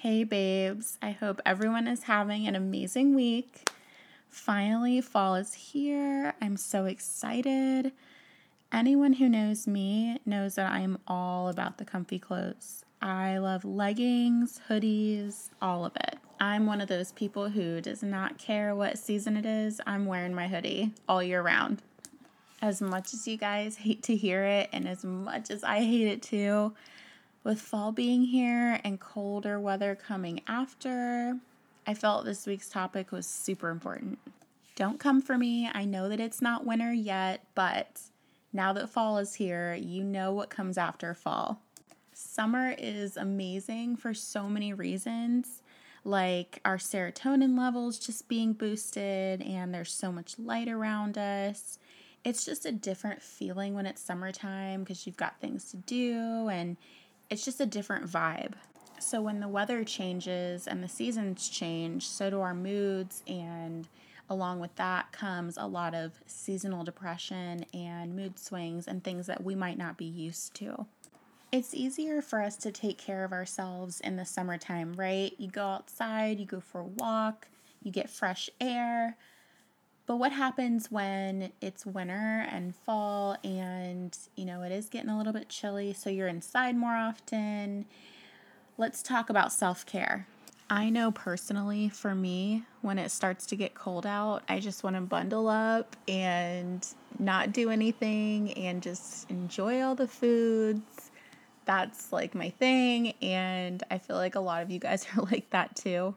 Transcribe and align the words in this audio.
Hey, 0.00 0.24
babes. 0.24 0.98
I 1.00 1.12
hope 1.12 1.40
everyone 1.46 1.88
is 1.88 2.02
having 2.02 2.46
an 2.46 2.54
amazing 2.54 3.14
week. 3.14 3.70
Finally, 4.28 5.00
fall 5.00 5.36
is 5.36 5.54
here. 5.54 6.34
I'm 6.38 6.58
so 6.58 6.84
excited. 6.84 7.92
Anyone 8.70 9.14
who 9.14 9.26
knows 9.26 9.66
me 9.66 10.18
knows 10.26 10.56
that 10.56 10.70
I 10.70 10.80
am 10.80 10.98
all 11.08 11.48
about 11.48 11.78
the 11.78 11.86
comfy 11.86 12.18
clothes. 12.18 12.84
I 13.00 13.38
love 13.38 13.64
leggings, 13.64 14.60
hoodies, 14.68 15.48
all 15.62 15.86
of 15.86 15.96
it. 15.96 16.18
I'm 16.38 16.66
one 16.66 16.82
of 16.82 16.88
those 16.88 17.12
people 17.12 17.48
who 17.48 17.80
does 17.80 18.02
not 18.02 18.36
care 18.36 18.74
what 18.74 18.98
season 18.98 19.34
it 19.34 19.46
is, 19.46 19.80
I'm 19.86 20.04
wearing 20.04 20.34
my 20.34 20.46
hoodie 20.46 20.92
all 21.08 21.22
year 21.22 21.40
round. 21.40 21.80
As 22.60 22.82
much 22.82 23.14
as 23.14 23.26
you 23.26 23.38
guys 23.38 23.76
hate 23.76 24.02
to 24.04 24.14
hear 24.14 24.44
it, 24.44 24.68
and 24.74 24.86
as 24.86 25.06
much 25.06 25.50
as 25.50 25.64
I 25.64 25.80
hate 25.80 26.06
it 26.06 26.20
too, 26.22 26.74
with 27.46 27.60
fall 27.60 27.92
being 27.92 28.24
here 28.24 28.80
and 28.82 28.98
colder 28.98 29.60
weather 29.60 29.94
coming 29.94 30.40
after, 30.48 31.38
I 31.86 31.94
felt 31.94 32.24
this 32.24 32.44
week's 32.44 32.68
topic 32.68 33.12
was 33.12 33.24
super 33.24 33.70
important. 33.70 34.18
Don't 34.74 34.98
come 34.98 35.22
for 35.22 35.38
me. 35.38 35.70
I 35.72 35.84
know 35.84 36.08
that 36.08 36.18
it's 36.18 36.42
not 36.42 36.66
winter 36.66 36.92
yet, 36.92 37.44
but 37.54 38.00
now 38.52 38.72
that 38.72 38.90
fall 38.90 39.18
is 39.18 39.34
here, 39.34 39.74
you 39.74 40.02
know 40.02 40.32
what 40.32 40.50
comes 40.50 40.76
after 40.76 41.14
fall. 41.14 41.60
Summer 42.12 42.74
is 42.76 43.16
amazing 43.16 43.94
for 43.94 44.12
so 44.12 44.48
many 44.48 44.72
reasons, 44.72 45.62
like 46.02 46.58
our 46.64 46.78
serotonin 46.78 47.56
levels 47.56 48.00
just 48.00 48.26
being 48.26 48.54
boosted, 48.54 49.40
and 49.40 49.72
there's 49.72 49.92
so 49.92 50.10
much 50.10 50.36
light 50.36 50.68
around 50.68 51.16
us. 51.16 51.78
It's 52.24 52.44
just 52.44 52.66
a 52.66 52.72
different 52.72 53.22
feeling 53.22 53.74
when 53.74 53.86
it's 53.86 54.02
summertime 54.02 54.80
because 54.82 55.06
you've 55.06 55.16
got 55.16 55.40
things 55.40 55.70
to 55.70 55.76
do 55.76 56.48
and 56.48 56.76
it's 57.30 57.44
just 57.44 57.60
a 57.60 57.66
different 57.66 58.06
vibe. 58.06 58.54
So 58.98 59.20
when 59.20 59.40
the 59.40 59.48
weather 59.48 59.84
changes 59.84 60.66
and 60.66 60.82
the 60.82 60.88
seasons 60.88 61.48
change, 61.48 62.08
so 62.08 62.30
do 62.30 62.40
our 62.40 62.54
moods 62.54 63.22
and 63.26 63.88
along 64.28 64.58
with 64.58 64.74
that 64.76 65.12
comes 65.12 65.56
a 65.56 65.66
lot 65.66 65.94
of 65.94 66.12
seasonal 66.26 66.82
depression 66.82 67.64
and 67.72 68.16
mood 68.16 68.38
swings 68.38 68.88
and 68.88 69.04
things 69.04 69.26
that 69.26 69.44
we 69.44 69.54
might 69.54 69.78
not 69.78 69.96
be 69.96 70.04
used 70.04 70.54
to. 70.54 70.86
It's 71.52 71.74
easier 71.74 72.20
for 72.20 72.42
us 72.42 72.56
to 72.58 72.72
take 72.72 72.98
care 72.98 73.24
of 73.24 73.32
ourselves 73.32 74.00
in 74.00 74.16
the 74.16 74.24
summertime, 74.24 74.94
right? 74.94 75.32
You 75.38 75.48
go 75.48 75.64
outside, 75.64 76.40
you 76.40 76.46
go 76.46 76.60
for 76.60 76.80
a 76.80 76.86
walk, 76.86 77.48
you 77.82 77.92
get 77.92 78.10
fresh 78.10 78.50
air. 78.60 79.16
But 80.06 80.16
what 80.16 80.32
happens 80.32 80.90
when 80.90 81.52
it's 81.60 81.84
winter 81.84 82.46
and 82.48 82.74
fall 82.74 83.36
and, 83.42 84.16
you 84.36 84.44
know, 84.44 84.62
it 84.62 84.70
is 84.70 84.88
getting 84.88 85.10
a 85.10 85.18
little 85.18 85.32
bit 85.32 85.48
chilly, 85.48 85.92
so 85.92 86.08
you're 86.10 86.28
inside 86.28 86.76
more 86.76 86.94
often? 86.94 87.86
Let's 88.78 89.02
talk 89.02 89.30
about 89.30 89.52
self 89.52 89.84
care. 89.84 90.28
I 90.68 90.90
know 90.90 91.12
personally 91.12 91.88
for 91.88 92.14
me, 92.14 92.64
when 92.82 92.98
it 92.98 93.10
starts 93.10 93.46
to 93.46 93.56
get 93.56 93.74
cold 93.74 94.04
out, 94.04 94.42
I 94.48 94.58
just 94.58 94.82
want 94.82 94.96
to 94.96 95.02
bundle 95.02 95.48
up 95.48 95.96
and 96.08 96.86
not 97.18 97.52
do 97.52 97.70
anything 97.70 98.52
and 98.54 98.82
just 98.82 99.30
enjoy 99.30 99.80
all 99.82 99.94
the 99.94 100.08
foods. 100.08 101.10
That's 101.66 102.12
like 102.12 102.34
my 102.34 102.50
thing. 102.50 103.12
And 103.22 103.82
I 103.90 103.98
feel 103.98 104.16
like 104.16 104.34
a 104.34 104.40
lot 104.40 104.62
of 104.62 104.70
you 104.70 104.78
guys 104.80 105.06
are 105.16 105.22
like 105.22 105.50
that 105.50 105.76
too. 105.76 106.14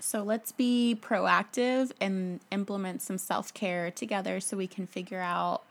So 0.00 0.22
let's 0.22 0.52
be 0.52 0.96
proactive 1.00 1.90
and 2.00 2.40
implement 2.52 3.02
some 3.02 3.18
self 3.18 3.52
care 3.52 3.90
together 3.90 4.40
so 4.40 4.56
we 4.56 4.66
can 4.66 4.86
figure 4.86 5.20
out 5.20 5.64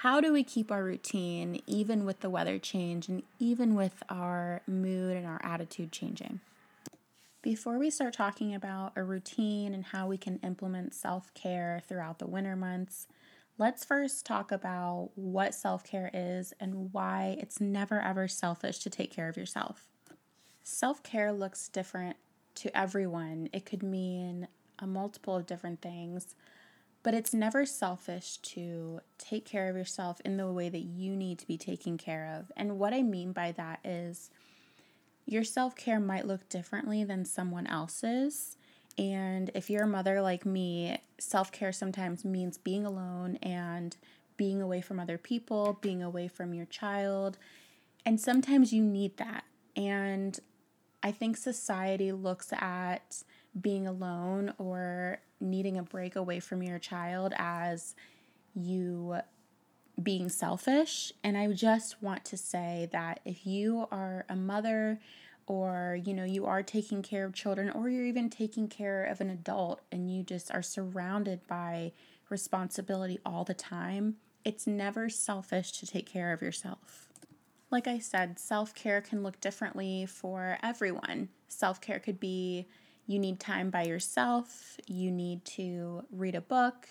how 0.00 0.20
do 0.20 0.32
we 0.32 0.44
keep 0.44 0.70
our 0.70 0.84
routine 0.84 1.60
even 1.66 2.04
with 2.04 2.20
the 2.20 2.30
weather 2.30 2.58
change 2.58 3.08
and 3.08 3.22
even 3.38 3.74
with 3.74 4.02
our 4.08 4.60
mood 4.66 5.16
and 5.16 5.26
our 5.26 5.40
attitude 5.42 5.90
changing. 5.90 6.40
Before 7.42 7.78
we 7.78 7.90
start 7.90 8.12
talking 8.12 8.54
about 8.54 8.92
a 8.94 9.02
routine 9.02 9.72
and 9.72 9.84
how 9.84 10.06
we 10.06 10.18
can 10.18 10.38
implement 10.42 10.94
self 10.94 11.32
care 11.34 11.82
throughout 11.88 12.18
the 12.18 12.26
winter 12.26 12.56
months, 12.56 13.08
let's 13.58 13.84
first 13.84 14.26
talk 14.26 14.52
about 14.52 15.10
what 15.16 15.54
self 15.54 15.82
care 15.82 16.10
is 16.12 16.52
and 16.60 16.92
why 16.92 17.36
it's 17.40 17.60
never 17.60 18.00
ever 18.00 18.28
selfish 18.28 18.78
to 18.80 18.90
take 18.90 19.10
care 19.10 19.28
of 19.28 19.36
yourself. 19.36 19.88
Self 20.62 21.02
care 21.02 21.32
looks 21.32 21.68
different 21.68 22.16
to 22.56 22.76
everyone. 22.76 23.48
It 23.52 23.64
could 23.64 23.82
mean 23.82 24.48
a 24.78 24.86
multiple 24.86 25.36
of 25.36 25.46
different 25.46 25.80
things, 25.80 26.34
but 27.02 27.14
it's 27.14 27.32
never 27.32 27.64
selfish 27.64 28.38
to 28.38 29.00
take 29.18 29.44
care 29.44 29.68
of 29.68 29.76
yourself 29.76 30.20
in 30.24 30.36
the 30.36 30.50
way 30.50 30.68
that 30.68 30.80
you 30.80 31.16
need 31.16 31.38
to 31.38 31.46
be 31.46 31.56
taken 31.56 31.96
care 31.96 32.36
of. 32.38 32.50
And 32.56 32.78
what 32.78 32.92
I 32.92 33.02
mean 33.02 33.32
by 33.32 33.52
that 33.52 33.80
is 33.84 34.30
your 35.24 35.44
self 35.44 35.74
care 35.76 36.00
might 36.00 36.26
look 36.26 36.48
differently 36.48 37.04
than 37.04 37.24
someone 37.24 37.66
else's. 37.66 38.56
And 38.98 39.50
if 39.54 39.68
you're 39.68 39.84
a 39.84 39.88
mother 39.88 40.22
like 40.22 40.46
me, 40.46 40.98
self 41.18 41.52
care 41.52 41.72
sometimes 41.72 42.24
means 42.24 42.58
being 42.58 42.86
alone 42.86 43.36
and 43.42 43.96
being 44.36 44.60
away 44.60 44.80
from 44.80 45.00
other 45.00 45.18
people, 45.18 45.78
being 45.80 46.02
away 46.02 46.28
from 46.28 46.54
your 46.54 46.66
child. 46.66 47.38
And 48.04 48.20
sometimes 48.20 48.72
you 48.72 48.82
need 48.82 49.16
that. 49.16 49.44
And 49.74 50.38
I 51.06 51.12
think 51.12 51.36
society 51.36 52.10
looks 52.10 52.52
at 52.52 53.22
being 53.60 53.86
alone 53.86 54.52
or 54.58 55.20
needing 55.40 55.78
a 55.78 55.84
break 55.84 56.16
away 56.16 56.40
from 56.40 56.64
your 56.64 56.80
child 56.80 57.32
as 57.36 57.94
you 58.56 59.18
being 60.02 60.28
selfish. 60.28 61.12
And 61.22 61.38
I 61.38 61.46
just 61.52 62.02
want 62.02 62.24
to 62.24 62.36
say 62.36 62.88
that 62.90 63.20
if 63.24 63.46
you 63.46 63.86
are 63.92 64.24
a 64.28 64.34
mother 64.34 64.98
or 65.46 65.96
you 66.04 66.12
know 66.12 66.24
you 66.24 66.44
are 66.44 66.64
taking 66.64 67.02
care 67.02 67.24
of 67.24 67.34
children 67.34 67.70
or 67.70 67.88
you're 67.88 68.04
even 68.04 68.28
taking 68.28 68.66
care 68.66 69.04
of 69.04 69.20
an 69.20 69.30
adult 69.30 69.82
and 69.92 70.10
you 70.10 70.24
just 70.24 70.52
are 70.52 70.60
surrounded 70.60 71.46
by 71.46 71.92
responsibility 72.30 73.20
all 73.24 73.44
the 73.44 73.54
time, 73.54 74.16
it's 74.44 74.66
never 74.66 75.08
selfish 75.08 75.70
to 75.70 75.86
take 75.86 76.06
care 76.06 76.32
of 76.32 76.42
yourself. 76.42 77.06
Like 77.70 77.86
I 77.88 77.98
said, 77.98 78.38
self 78.38 78.74
care 78.74 79.00
can 79.00 79.22
look 79.22 79.40
differently 79.40 80.06
for 80.06 80.58
everyone. 80.62 81.30
Self 81.48 81.80
care 81.80 81.98
could 81.98 82.20
be 82.20 82.66
you 83.06 83.18
need 83.18 83.38
time 83.38 83.70
by 83.70 83.84
yourself, 83.84 84.76
you 84.86 85.10
need 85.10 85.44
to 85.44 86.04
read 86.10 86.34
a 86.34 86.40
book, 86.40 86.88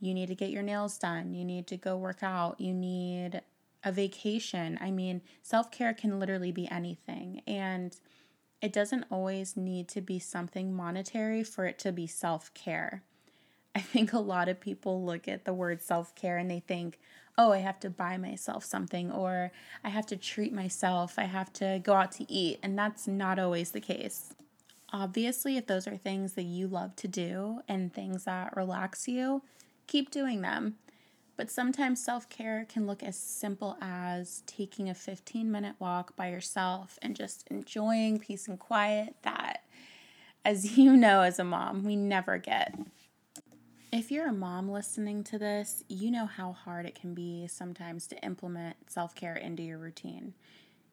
you 0.00 0.12
need 0.14 0.28
to 0.28 0.34
get 0.34 0.50
your 0.50 0.62
nails 0.62 0.98
done, 0.98 1.34
you 1.34 1.44
need 1.44 1.66
to 1.68 1.76
go 1.76 1.96
work 1.96 2.22
out, 2.22 2.60
you 2.60 2.74
need 2.74 3.42
a 3.82 3.92
vacation. 3.92 4.78
I 4.80 4.90
mean, 4.90 5.22
self 5.42 5.70
care 5.70 5.94
can 5.94 6.18
literally 6.18 6.52
be 6.52 6.70
anything. 6.70 7.42
And 7.46 7.96
it 8.60 8.72
doesn't 8.72 9.06
always 9.10 9.56
need 9.56 9.88
to 9.88 10.00
be 10.00 10.18
something 10.18 10.74
monetary 10.74 11.42
for 11.42 11.64
it 11.66 11.78
to 11.80 11.92
be 11.92 12.06
self 12.06 12.52
care. 12.54 13.02
I 13.74 13.80
think 13.80 14.12
a 14.12 14.18
lot 14.18 14.48
of 14.48 14.60
people 14.60 15.04
look 15.04 15.28
at 15.28 15.44
the 15.44 15.54
word 15.54 15.82
self 15.82 16.14
care 16.14 16.36
and 16.36 16.50
they 16.50 16.60
think, 16.60 16.98
oh, 17.40 17.52
I 17.52 17.58
have 17.58 17.80
to 17.80 17.88
buy 17.88 18.18
myself 18.18 18.64
something 18.64 19.10
or 19.10 19.50
I 19.82 19.88
have 19.88 20.04
to 20.06 20.16
treat 20.16 20.52
myself, 20.52 21.14
I 21.16 21.24
have 21.24 21.50
to 21.54 21.80
go 21.82 21.94
out 21.94 22.12
to 22.12 22.30
eat. 22.30 22.58
And 22.62 22.78
that's 22.78 23.08
not 23.08 23.38
always 23.38 23.70
the 23.70 23.80
case. 23.80 24.34
Obviously, 24.92 25.56
if 25.56 25.66
those 25.66 25.86
are 25.86 25.96
things 25.96 26.34
that 26.34 26.42
you 26.42 26.68
love 26.68 26.96
to 26.96 27.08
do 27.08 27.60
and 27.66 27.94
things 27.94 28.24
that 28.24 28.54
relax 28.54 29.08
you, 29.08 29.42
keep 29.86 30.10
doing 30.10 30.42
them. 30.42 30.74
But 31.38 31.50
sometimes 31.50 32.04
self 32.04 32.28
care 32.28 32.66
can 32.68 32.86
look 32.86 33.02
as 33.02 33.16
simple 33.16 33.78
as 33.80 34.42
taking 34.46 34.90
a 34.90 34.94
15 34.94 35.50
minute 35.50 35.76
walk 35.78 36.14
by 36.16 36.28
yourself 36.28 36.98
and 37.00 37.16
just 37.16 37.48
enjoying 37.48 38.18
peace 38.18 38.48
and 38.48 38.58
quiet 38.58 39.14
that, 39.22 39.64
as 40.44 40.76
you 40.76 40.94
know, 40.94 41.22
as 41.22 41.38
a 41.38 41.44
mom, 41.44 41.84
we 41.84 41.96
never 41.96 42.36
get. 42.36 42.74
If 43.92 44.12
you're 44.12 44.28
a 44.28 44.32
mom 44.32 44.70
listening 44.70 45.24
to 45.24 45.38
this, 45.38 45.82
you 45.88 46.12
know 46.12 46.26
how 46.26 46.52
hard 46.52 46.86
it 46.86 46.94
can 46.94 47.12
be 47.12 47.48
sometimes 47.48 48.06
to 48.08 48.24
implement 48.24 48.76
self 48.88 49.16
care 49.16 49.34
into 49.34 49.64
your 49.64 49.78
routine. 49.78 50.34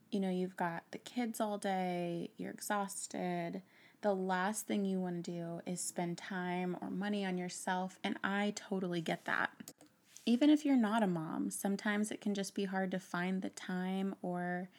You 0.10 0.20
know, 0.20 0.32
you've 0.32 0.58
got 0.58 0.84
the 0.90 0.98
kids 0.98 1.40
all 1.40 1.60
day, 1.60 2.32
you're 2.38 2.50
exhausted. 2.50 3.62
The 4.02 4.16
last 4.16 4.66
thing 4.66 4.84
you 4.84 5.00
want 5.00 5.24
to 5.26 5.32
do 5.32 5.62
is 5.72 5.80
spend 5.80 6.18
time 6.18 6.76
or 6.82 6.90
money 6.90 7.24
on 7.24 7.38
yourself, 7.38 8.00
and 8.04 8.18
I 8.24 8.54
totally 8.56 9.02
get 9.02 9.26
that. 9.26 9.52
Even 10.26 10.50
if 10.50 10.66
you're 10.66 10.76
not 10.76 11.04
a 11.04 11.08
mom, 11.08 11.52
sometimes 11.52 12.10
it 12.10 12.20
can 12.20 12.34
just 12.34 12.56
be 12.56 12.66
hard 12.66 12.90
to 12.92 13.00
find 13.00 13.44
the 13.44 13.50
time 13.50 14.16
or 14.24 14.70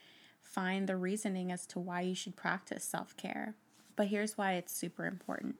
find 0.40 0.88
the 0.88 0.96
reasoning 0.96 1.52
as 1.52 1.66
to 1.66 1.78
why 1.78 2.00
you 2.00 2.16
should 2.16 2.34
practice 2.34 2.82
self 2.82 3.16
care. 3.16 3.54
But 3.94 4.08
here's 4.08 4.36
why 4.36 4.54
it's 4.54 4.72
super 4.72 5.06
important 5.06 5.54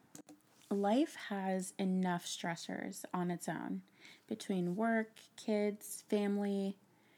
life 0.70 1.16
has 1.28 1.72
enough 1.78 2.26
stressors 2.26 3.04
on 3.14 3.30
its 3.30 3.48
own 3.48 3.82
between 4.28 4.76
work, 4.76 5.12
kids, 5.36 6.04
family. 6.08 6.76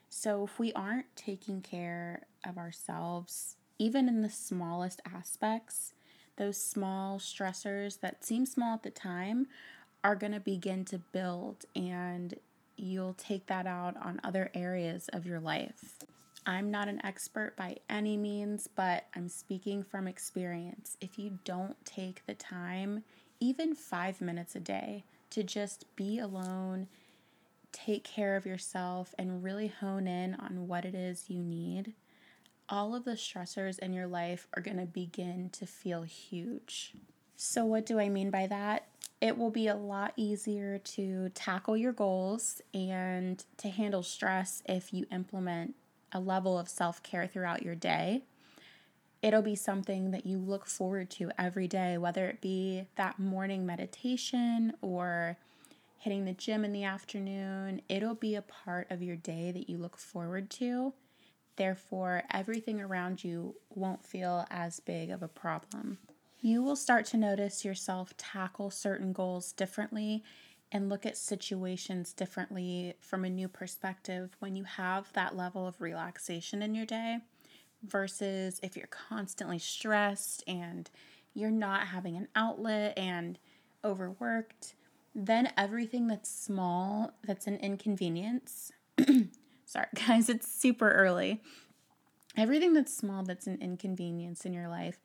So 0.09 0.45
if 0.45 0.59
we 0.59 0.73
aren't 0.73 1.15
taking 1.17 1.61
care 1.61 2.27
of 2.47 2.57
ourselves, 2.59 3.57
even 3.79 4.09
in 4.09 4.23
the 4.23 4.31
smallest 4.31 5.01
aspects, 5.13 5.95
those 6.37 6.57
small 6.57 7.19
stressors 7.19 8.01
that 8.01 8.25
seem 8.25 8.47
small 8.47 8.75
at 8.75 8.83
the 8.83 8.91
time 8.91 9.47
are 10.03 10.17
going 10.17 10.33
to 10.33 10.41
begin 10.41 10.85
to 10.87 10.99
build 10.99 11.65
and 11.77 12.35
you'll 12.77 13.15
take 13.15 13.47
that 13.47 13.67
out 13.67 13.97
on 14.03 14.21
other 14.25 14.51
areas 14.55 15.09
of 15.13 15.27
your 15.27 15.41
life. 15.41 15.99
I'm 16.47 16.71
not 16.71 16.89
an 16.89 17.05
expert 17.05 17.55
by 17.57 17.77
any 17.91 18.17
means, 18.17 18.69
but 18.75 19.05
I'm 19.15 19.29
speaking 19.29 19.83
from 19.83 20.09
experience. 20.09 20.97
If 21.01 21.19
you 21.19 21.39
don't 21.45 21.77
take 21.85 22.25
the 22.27 22.35
time, 22.35 23.05
even 23.41 23.75
five 23.75 24.21
minutes 24.21 24.55
a 24.55 24.61
day, 24.61 25.05
to 25.31 25.43
just 25.43 25.85
be 25.97 26.19
alone, 26.19 26.89
take 27.73 28.05
care 28.05 28.37
of 28.37 28.47
yourself, 28.47 29.15
and 29.19 29.43
really 29.43 29.69
hone 29.69 30.07
in 30.07 30.35
on 30.35 30.69
what 30.69 30.85
it 30.85 30.95
is 30.95 31.31
you 31.31 31.43
need, 31.43 31.95
all 32.69 32.95
of 32.95 33.05
the 33.05 33.13
stressors 33.13 33.79
in 33.79 33.93
your 33.93 34.07
life 34.07 34.47
are 34.55 34.63
going 34.63 34.79
to 34.79 34.87
begin 34.87 35.51
to 35.51 35.67
feel 35.67 36.03
huge. 36.03 36.95
So, 37.37 37.65
what 37.65 37.87
do 37.87 37.99
I 37.99 38.09
mean 38.09 38.31
by 38.31 38.47
that? 38.47 38.87
It 39.21 39.37
will 39.37 39.51
be 39.51 39.67
a 39.67 39.75
lot 39.75 40.13
easier 40.17 40.79
to 40.79 41.31
tackle 41.31 41.77
your 41.77 41.93
goals 41.93 42.63
and 42.73 43.45
to 43.59 43.69
handle 43.69 44.03
stress 44.03 44.63
if 44.67 44.95
you 44.95 45.07
implement 45.11 45.75
a 46.13 46.21
level 46.21 46.59
of 46.59 46.69
self 46.69 47.03
care 47.03 47.27
throughout 47.27 47.63
your 47.63 47.75
day. 47.75 48.23
It'll 49.23 49.43
be 49.43 49.55
something 49.55 50.13
that 50.13 50.25
you 50.25 50.39
look 50.39 50.67
forward 50.67 51.11
to 51.11 51.31
every 51.39 51.69
day, 51.69 51.99
whether 51.99 52.27
it 52.27 52.41
be 52.41 52.87
that 52.97 53.19
morning 53.19 53.67
meditation 53.67 54.73
or 54.81 55.37
hitting 55.99 56.25
the 56.25 56.33
gym 56.33 56.65
in 56.65 56.73
the 56.73 56.85
afternoon. 56.85 57.83
It'll 57.89 58.15
be 58.15 58.35
a 58.35 58.43
part 58.43 58.91
of 58.91 59.03
your 59.03 59.17
day 59.17 59.53
that 59.53 59.69
you 59.69 59.77
look 59.77 59.99
forward 59.99 60.49
to. 60.53 60.95
Therefore, 61.57 62.23
everything 62.33 62.81
around 62.81 63.23
you 63.23 63.57
won't 63.75 64.07
feel 64.07 64.47
as 64.51 64.81
big 64.81 65.11
of 65.11 65.23
a 65.23 65.29
problem. 65.29 65.99
You 66.41 66.63
will 66.63 66.77
start 66.77 67.05
to 67.07 67.19
notice 67.19 67.67
yourself 67.67 68.17
tackle 68.17 68.71
certain 68.71 69.13
goals 69.13 69.53
differently 69.53 70.25
and 70.73 70.89
look 70.89 71.05
at 71.05 71.19
situations 71.19 72.15
differently 72.15 72.95
from 73.01 73.27
a 73.27 73.31
new 73.31 73.49
perspective 73.49 74.35
when 74.39 74.57
you 74.57 74.65
have 74.65 75.13
that 75.13 75.37
level 75.37 75.67
of 75.67 75.83
relaxation 75.83 76.63
in 76.63 76.75
your 76.75 76.87
day 76.87 77.19
versus 77.83 78.61
if 78.63 78.77
you're 78.77 78.87
constantly 78.87 79.59
stressed 79.59 80.45
and 80.47 80.91
you're 81.35 81.51
not 81.51 81.89
having 81.89 82.17
an 82.17 82.29
outlet 82.35 82.99
and 82.99 83.39
overworked, 83.85 84.75
then 85.15 85.53
everything 85.57 86.07
that's 86.07 86.31
small, 86.31 87.13
that's 87.27 87.47
an 87.47 87.57
inconvenience. 87.57 88.73
sorry, 89.65 89.87
guys, 90.07 90.29
it's 90.29 90.51
super 90.51 90.91
early. 90.91 91.41
Everything 92.37 92.75
that's 92.75 92.95
small, 92.95 93.23
that's 93.23 93.47
an 93.47 93.59
inconvenience 93.61 94.45
in 94.45 94.53
your 94.53 94.69
life 94.69 95.01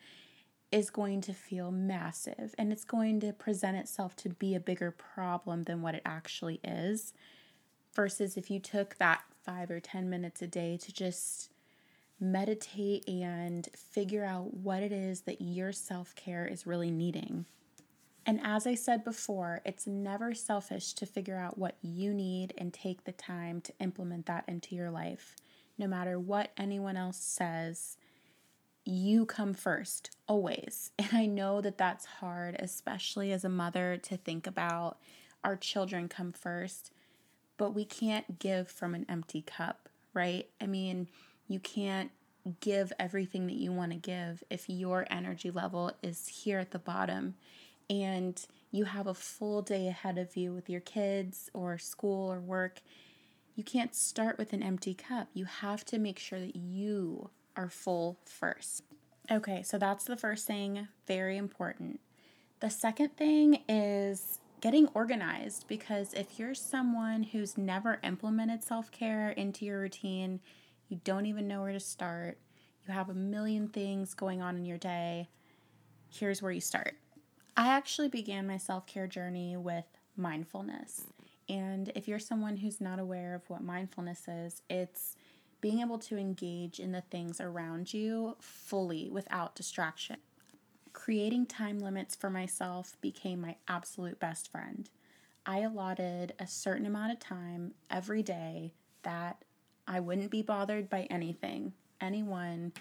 is 0.71 0.89
going 0.89 1.21
to 1.21 1.33
feel 1.33 1.71
massive 1.71 2.53
and 2.57 2.71
it's 2.71 2.83
going 2.83 3.19
to 3.19 3.31
present 3.31 3.77
itself 3.77 4.15
to 4.15 4.29
be 4.29 4.55
a 4.55 4.59
bigger 4.59 4.91
problem 4.91 5.63
than 5.63 5.81
what 5.81 5.95
it 5.95 6.01
actually 6.05 6.59
is. 6.63 7.13
Versus 7.93 8.35
if 8.35 8.51
you 8.51 8.59
took 8.59 8.97
that 8.97 9.21
five 9.43 9.71
or 9.71 9.79
10 9.79 10.09
minutes 10.09 10.41
a 10.41 10.47
day 10.47 10.77
to 10.77 10.91
just 10.91 11.49
meditate 12.19 13.07
and 13.07 13.67
figure 13.75 14.23
out 14.23 14.53
what 14.53 14.81
it 14.81 14.91
is 14.91 15.21
that 15.21 15.41
your 15.41 15.71
self 15.71 16.15
care 16.15 16.45
is 16.45 16.65
really 16.65 16.91
needing. 16.91 17.45
And 18.25 18.39
as 18.43 18.65
I 18.65 18.73
said 18.73 19.03
before, 19.03 19.61
it's 19.65 19.85
never 19.85 20.33
selfish 20.33 20.93
to 20.93 21.05
figure 21.05 21.37
out 21.37 21.57
what 21.57 21.77
you 21.81 22.13
need 22.13 22.53
and 22.57 22.73
take 22.73 23.03
the 23.03 23.11
time 23.11 23.61
to 23.61 23.73
implement 23.79 24.25
that 24.25 24.45
into 24.47 24.75
your 24.75 24.89
life. 24.89 25.35
No 25.77 25.87
matter 25.87 26.19
what 26.19 26.51
anyone 26.57 26.97
else 26.97 27.17
says, 27.17 27.97
you 28.83 29.25
come 29.25 29.53
first, 29.53 30.15
always. 30.27 30.91
And 30.99 31.09
I 31.13 31.25
know 31.25 31.61
that 31.61 31.77
that's 31.77 32.05
hard, 32.05 32.55
especially 32.59 33.31
as 33.31 33.43
a 33.43 33.49
mother, 33.49 33.97
to 33.97 34.17
think 34.17 34.47
about 34.47 34.97
our 35.43 35.55
children 35.55 36.07
come 36.07 36.31
first, 36.31 36.91
but 37.57 37.75
we 37.75 37.85
can't 37.85 38.39
give 38.39 38.67
from 38.67 38.95
an 38.95 39.05
empty 39.07 39.43
cup, 39.43 39.89
right? 40.13 40.49
I 40.59 40.65
mean, 40.65 41.07
you 41.47 41.59
can't 41.59 42.11
give 42.59 42.93
everything 42.99 43.47
that 43.47 43.55
you 43.55 43.71
want 43.71 43.91
to 43.91 43.97
give 43.97 44.43
if 44.49 44.69
your 44.69 45.07
energy 45.09 45.49
level 45.49 45.91
is 46.03 46.27
here 46.27 46.59
at 46.59 46.71
the 46.71 46.79
bottom 46.79 47.35
and 47.89 48.45
you 48.71 48.85
have 48.85 49.07
a 49.07 49.13
full 49.13 49.61
day 49.61 49.87
ahead 49.87 50.17
of 50.17 50.35
you 50.35 50.53
with 50.53 50.69
your 50.69 50.81
kids 50.81 51.49
or 51.53 51.77
school 51.77 52.31
or 52.31 52.39
work. 52.39 52.81
You 53.55 53.63
can't 53.63 53.95
start 53.95 54.37
with 54.37 54.53
an 54.53 54.61
empty 54.61 54.93
cup. 54.93 55.29
You 55.33 55.45
have 55.45 55.85
to 55.85 55.97
make 55.97 56.19
sure 56.19 56.39
that 56.39 56.55
you 56.55 57.29
are 57.55 57.69
full 57.69 58.17
first. 58.25 58.83
Okay, 59.31 59.63
so 59.63 59.77
that's 59.77 60.05
the 60.05 60.17
first 60.17 60.45
thing, 60.45 60.87
very 61.07 61.37
important. 61.37 61.99
The 62.59 62.69
second 62.69 63.15
thing 63.17 63.63
is 63.67 64.39
getting 64.61 64.87
organized 64.93 65.67
because 65.67 66.13
if 66.13 66.37
you're 66.37 66.55
someone 66.55 67.23
who's 67.23 67.57
never 67.57 67.99
implemented 68.03 68.63
self 68.63 68.91
care 68.91 69.29
into 69.31 69.65
your 69.65 69.79
routine, 69.79 70.41
you 70.87 70.99
don't 71.03 71.25
even 71.25 71.47
know 71.47 71.61
where 71.61 71.71
to 71.71 71.79
start, 71.79 72.37
you 72.87 72.93
have 72.93 73.09
a 73.09 73.13
million 73.13 73.67
things 73.67 74.13
going 74.13 74.41
on 74.41 74.55
in 74.57 74.65
your 74.65 74.77
day, 74.77 75.29
here's 76.09 76.41
where 76.41 76.51
you 76.51 76.61
start. 76.61 76.95
I 77.57 77.69
actually 77.69 78.09
began 78.09 78.47
my 78.47 78.57
self 78.57 78.85
care 78.85 79.07
journey 79.07 79.57
with 79.57 79.85
mindfulness. 80.17 81.07
And 81.47 81.91
if 81.95 82.07
you're 82.07 82.19
someone 82.19 82.57
who's 82.57 82.81
not 82.81 82.99
aware 82.99 83.35
of 83.35 83.49
what 83.49 83.63
mindfulness 83.63 84.27
is, 84.27 84.61
it's 84.69 85.15
being 85.61 85.79
able 85.79 85.99
to 85.99 86.17
engage 86.17 86.79
in 86.79 86.91
the 86.91 87.01
things 87.01 87.39
around 87.39 87.93
you 87.93 88.35
fully 88.39 89.09
without 89.09 89.55
distraction. 89.55 90.17
Creating 90.93 91.45
time 91.45 91.79
limits 91.79 92.15
for 92.15 92.29
myself 92.29 92.97
became 93.01 93.41
my 93.41 93.55
absolute 93.67 94.19
best 94.19 94.51
friend. 94.51 94.89
I 95.45 95.59
allotted 95.59 96.33
a 96.39 96.47
certain 96.47 96.85
amount 96.85 97.11
of 97.11 97.19
time 97.19 97.73
every 97.89 98.23
day 98.23 98.73
that 99.03 99.44
I 99.87 99.99
wouldn't 99.99 100.31
be 100.31 100.41
bothered 100.41 100.89
by 100.89 101.03
anything, 101.09 101.73
anyone. 102.01 102.73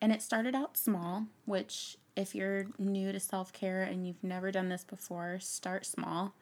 And 0.00 0.12
it 0.12 0.22
started 0.22 0.54
out 0.54 0.76
small, 0.76 1.26
which, 1.44 1.96
if 2.16 2.34
you're 2.34 2.66
new 2.78 3.12
to 3.12 3.20
self 3.20 3.52
care 3.52 3.82
and 3.82 4.06
you've 4.06 4.22
never 4.22 4.50
done 4.50 4.68
this 4.68 4.84
before, 4.84 5.38
start 5.40 5.84
small. 5.84 6.34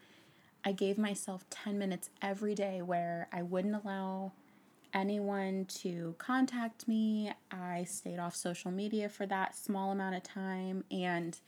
I 0.65 0.73
gave 0.73 0.99
myself 0.99 1.49
10 1.51 1.79
minutes 1.79 2.11
every 2.21 2.55
day 2.55 2.83
where 2.83 3.29
I 3.33 3.43
wouldn't 3.43 3.83
allow 3.83 4.33
anyone 4.93 5.67
to 5.67 6.15
contact 6.19 6.89
me. 6.89 7.33
I 7.51 7.85
stayed 7.85 8.19
off 8.19 8.35
social 8.35 8.71
media 8.71 9.09
for 9.09 9.27
that 9.27 9.57
small 9.57 9.91
amount 9.91 10.17
of 10.17 10.23
time. 10.23 10.85
And 10.91 11.39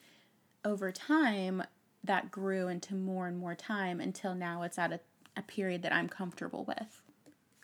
over 0.65 0.93
time, 0.93 1.63
that 2.05 2.31
grew 2.31 2.69
into 2.69 2.95
more 2.95 3.27
and 3.27 3.39
more 3.39 3.55
time 3.55 4.01
until 4.01 4.35
now 4.35 4.63
it's 4.63 4.79
at 4.79 4.93
a, 4.93 5.01
a 5.37 5.43
period 5.43 5.83
that 5.83 5.93
I'm 5.93 6.09
comfortable 6.09 6.65
with. 6.65 7.03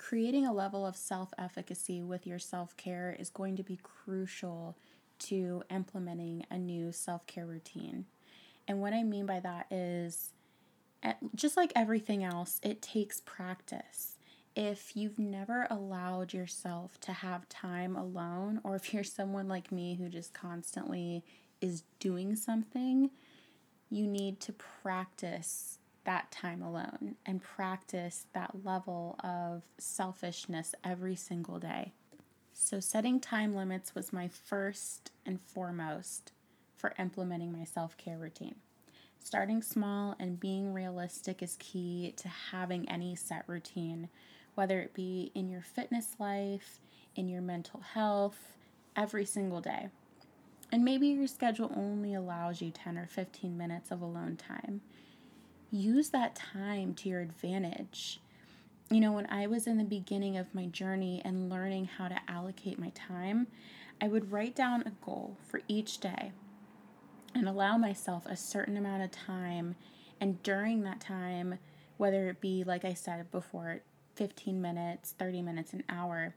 Creating 0.09 0.47
a 0.47 0.53
level 0.53 0.87
of 0.87 0.97
self 0.97 1.35
efficacy 1.37 2.01
with 2.01 2.29
your 2.29 2.39
self 2.39 2.77
care 2.77 3.17
is 3.19 3.29
going 3.29 3.57
to 3.57 3.65
be 3.65 3.81
crucial 3.83 4.77
to 5.19 5.65
implementing 5.69 6.47
a 6.49 6.57
new 6.57 6.93
self 6.93 7.27
care 7.27 7.45
routine. 7.45 8.05
And 8.69 8.81
what 8.81 8.93
I 8.93 9.03
mean 9.03 9.27
by 9.27 9.41
that 9.41 9.67
is, 9.69 10.31
eh, 11.03 11.15
just 11.35 11.57
like 11.57 11.73
everything 11.75 12.23
else, 12.23 12.61
it 12.63 12.81
takes 12.81 13.21
practice 13.21 14.17
if 14.55 14.97
you've 14.97 15.19
never 15.19 15.67
allowed 15.71 16.33
yourself 16.33 17.01
to 17.01 17.13
have 17.13 17.49
time 17.49 17.97
alone, 17.97 18.61
or 18.63 18.77
if 18.77 18.95
you're 18.95 19.03
someone 19.03 19.49
like 19.49 19.73
me 19.73 19.97
who 19.97 20.09
just 20.09 20.33
constantly 20.33 21.25
is 21.61 21.83
doing 21.99 22.37
something, 22.37 23.11
you 23.91 24.07
need 24.07 24.39
to 24.39 24.53
practice 24.53 25.79
that 26.07 26.31
time 26.31 26.63
alone 26.63 27.17
and 27.27 27.43
practice 27.43 28.27
that 28.33 28.65
level 28.65 29.17
of 29.23 29.63
selfishness 29.79 30.75
every 30.83 31.17
single 31.17 31.59
day. 31.59 31.93
So, 32.53 32.81
setting 32.81 33.21
time 33.21 33.55
limits 33.55 33.95
was 33.95 34.13
my 34.13 34.29
first 34.29 35.13
and 35.27 35.41
foremost 35.41 36.33
for 36.77 36.95
implementing 36.99 37.53
my 37.53 37.65
self 37.65 37.97
care 37.99 38.17
routine. 38.17 38.57
Starting 39.23 39.61
small 39.61 40.17
and 40.19 40.41
being 40.41 40.73
realistic 40.73 41.43
is 41.43 41.57
key 41.59 42.15
to 42.17 42.29
having 42.29 42.89
any 42.89 43.15
set 43.15 43.45
routine 43.47 44.09
whether 44.57 44.81
it 44.81 44.95
be 44.95 45.31
in 45.35 45.49
your 45.49 45.63
fitness 45.63 46.17
life, 46.19 46.81
in 47.15 47.29
your 47.29 47.43
mental 47.43 47.81
health, 47.81 48.55
every 48.97 49.25
single 49.25 49.61
day. 49.61 49.89
And 50.73 50.85
maybe 50.85 51.09
your 51.09 51.29
schedule 51.29 51.71
only 51.77 52.15
allows 52.15 52.61
you 52.61 52.71
10 52.71 52.99
or 52.99 53.07
15 53.07 53.57
minutes 53.57 53.91
of 53.93 54.01
alone 54.03 54.37
time. 54.37 54.81
Use 55.71 56.11
that 56.11 56.37
time 56.37 56.95
to 56.95 57.09
your 57.09 57.21
advantage. 57.21 58.21
You 58.89 59.01
know, 59.01 59.13
when 59.13 59.27
I 59.27 59.49
was 59.49 59.67
in 59.67 59.79
the 59.79 59.85
beginning 59.85 60.37
of 60.37 60.55
my 60.55 60.67
journey 60.67 61.21
and 61.25 61.51
learning 61.51 61.87
how 61.87 62.07
to 62.07 62.21
allocate 62.29 62.79
my 62.79 62.91
time, 62.91 63.49
I 64.01 64.07
would 64.07 64.31
write 64.31 64.55
down 64.55 64.83
a 64.83 65.05
goal 65.05 65.37
for 65.49 65.61
each 65.67 65.99
day 65.99 66.31
and 67.35 67.49
allow 67.49 67.77
myself 67.77 68.27
a 68.27 68.37
certain 68.37 68.77
amount 68.77 69.03
of 69.03 69.11
time. 69.11 69.75
And 70.21 70.43
during 70.43 70.83
that 70.85 71.01
time, 71.01 71.59
whether 71.97 72.29
it 72.29 72.41
be, 72.41 72.63
like 72.63 72.85
I 72.85 72.95
said 72.95 73.31
before, 73.33 73.81
15 74.15 74.63
minutes, 74.63 75.15
30 75.19 75.43
minutes, 75.43 75.73
an 75.73 75.83
hour, 75.89 76.35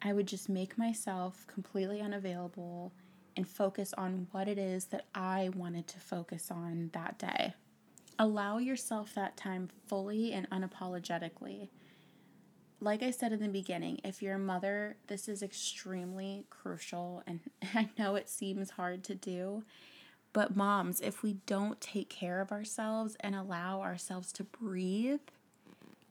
I 0.00 0.12
would 0.12 0.28
just 0.28 0.48
make 0.48 0.78
myself 0.78 1.46
completely 1.48 2.00
unavailable 2.00 2.92
and 3.36 3.46
focus 3.46 3.92
on 3.98 4.28
what 4.30 4.46
it 4.46 4.56
is 4.56 4.86
that 4.86 5.06
I 5.14 5.50
wanted 5.54 5.88
to 5.88 5.98
focus 5.98 6.50
on 6.50 6.90
that 6.92 7.18
day. 7.18 7.54
Allow 8.18 8.58
yourself 8.58 9.14
that 9.14 9.36
time 9.36 9.68
fully 9.86 10.32
and 10.32 10.48
unapologetically. 10.50 11.68
like 12.80 13.02
I 13.02 13.10
said 13.10 13.32
in 13.32 13.40
the 13.40 13.48
beginning, 13.48 14.00
if 14.04 14.22
you're 14.22 14.34
a 14.34 14.38
mother, 14.38 14.96
this 15.06 15.28
is 15.28 15.42
extremely 15.42 16.44
crucial. 16.50 17.22
And 17.26 17.40
I 17.74 17.88
know 17.98 18.14
it 18.16 18.28
seems 18.28 18.70
hard 18.70 19.02
to 19.04 19.14
do. 19.14 19.64
But, 20.32 20.54
moms, 20.56 21.00
if 21.00 21.22
we 21.22 21.34
don't 21.46 21.80
take 21.80 22.10
care 22.10 22.40
of 22.42 22.52
ourselves 22.52 23.16
and 23.20 23.34
allow 23.34 23.80
ourselves 23.80 24.32
to 24.32 24.44
breathe, 24.44 25.20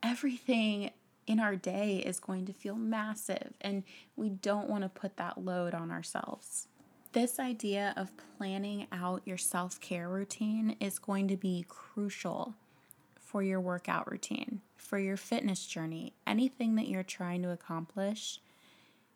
everything 0.01 0.91
in 1.27 1.39
our 1.39 1.55
day 1.55 1.97
is 1.97 2.19
going 2.19 2.45
to 2.47 2.53
feel 2.53 2.75
massive. 2.75 3.53
And 3.62 3.83
we 4.15 4.29
don't 4.29 4.69
want 4.69 4.83
to 4.83 4.89
put 4.89 5.17
that 5.17 5.38
load 5.43 5.75
on 5.75 5.91
ourselves. 5.91 6.67
This 7.15 7.39
idea 7.39 7.93
of 7.95 8.12
planning 8.38 8.88
out 8.91 9.22
your 9.24 9.38
self 9.38 9.79
care 9.79 10.10
routine 10.10 10.75
is 10.81 11.00
going 11.00 11.29
to 11.29 11.38
be 11.38 11.63
crucial 11.69 12.55
for 13.17 13.41
your 13.41 13.62
workout 13.62 14.12
routine, 14.12 14.60
for 14.75 15.00
your 15.00 15.15
fitness 15.15 15.65
journey, 15.65 16.12
anything 16.27 16.75
that 16.75 16.89
you're 16.89 17.03
trying 17.03 17.41
to 17.43 17.51
accomplish. 17.51 18.41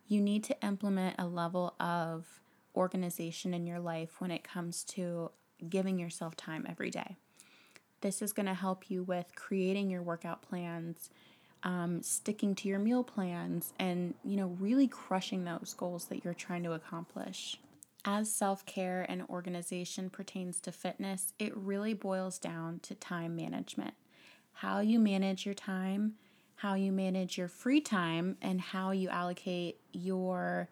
You 0.07 0.21
need 0.21 0.45
to 0.45 0.55
implement 0.65 1.17
a 1.19 1.27
level 1.27 1.75
of 1.77 2.39
organization 2.73 3.53
in 3.53 3.67
your 3.67 3.81
life 3.81 4.21
when 4.21 4.31
it 4.31 4.45
comes 4.45 4.85
to 4.85 5.31
giving 5.67 5.99
yourself 5.99 6.37
time 6.37 6.65
every 6.69 6.91
day. 6.91 7.17
This 7.99 8.21
is 8.21 8.31
going 8.31 8.45
to 8.45 8.53
help 8.53 8.89
you 8.89 9.03
with 9.03 9.35
creating 9.35 9.89
your 9.89 10.03
workout 10.03 10.41
plans, 10.41 11.09
um, 11.63 12.01
sticking 12.01 12.55
to 12.55 12.69
your 12.69 12.79
meal 12.79 13.03
plans, 13.03 13.73
and 13.77 14.13
you 14.23 14.37
know 14.37 14.55
really 14.57 14.87
crushing 14.87 15.43
those 15.43 15.75
goals 15.77 16.05
that 16.05 16.23
you're 16.23 16.33
trying 16.33 16.63
to 16.63 16.71
accomplish. 16.71 17.59
As 18.11 18.31
self 18.31 18.65
care 18.65 19.05
and 19.07 19.21
organization 19.29 20.09
pertains 20.09 20.59
to 20.61 20.71
fitness, 20.71 21.31
it 21.37 21.55
really 21.55 21.93
boils 21.93 22.39
down 22.39 22.79
to 22.79 22.95
time 22.95 23.35
management. 23.35 23.93
How 24.51 24.79
you 24.79 24.99
manage 24.99 25.45
your 25.45 25.53
time, 25.53 26.15
how 26.55 26.73
you 26.73 26.91
manage 26.91 27.37
your 27.37 27.47
free 27.47 27.81
time, 27.81 28.35
and 28.41 28.59
how 28.59 28.89
you 28.89 29.09
allocate 29.09 29.79
your 29.91 30.69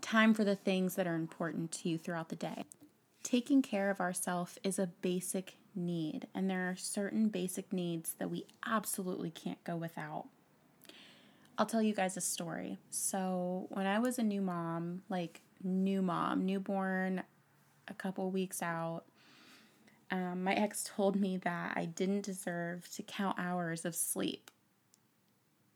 time 0.00 0.32
for 0.32 0.42
the 0.42 0.56
things 0.56 0.94
that 0.94 1.06
are 1.06 1.16
important 1.16 1.70
to 1.72 1.90
you 1.90 1.98
throughout 1.98 2.30
the 2.30 2.36
day. 2.36 2.64
Taking 3.22 3.60
care 3.60 3.90
of 3.90 4.00
ourselves 4.00 4.58
is 4.64 4.78
a 4.78 4.86
basic 5.02 5.58
need, 5.74 6.28
and 6.34 6.48
there 6.48 6.70
are 6.70 6.76
certain 6.76 7.28
basic 7.28 7.74
needs 7.74 8.14
that 8.14 8.30
we 8.30 8.46
absolutely 8.64 9.30
can't 9.30 9.62
go 9.64 9.76
without. 9.76 10.28
I'll 11.58 11.66
tell 11.66 11.82
you 11.82 11.92
guys 11.92 12.16
a 12.16 12.22
story. 12.22 12.78
So, 12.88 13.66
when 13.68 13.84
I 13.84 13.98
was 13.98 14.18
a 14.18 14.22
new 14.22 14.40
mom, 14.40 15.02
like 15.10 15.42
new 15.62 16.02
mom, 16.02 16.44
newborn, 16.44 17.22
a 17.88 17.94
couple 17.94 18.30
weeks 18.30 18.62
out, 18.62 19.04
um, 20.10 20.44
my 20.44 20.54
ex 20.54 20.90
told 20.96 21.16
me 21.16 21.36
that 21.38 21.72
I 21.76 21.84
didn't 21.84 22.22
deserve 22.22 22.88
to 22.94 23.02
count 23.02 23.38
hours 23.38 23.84
of 23.84 23.94
sleep. 23.94 24.50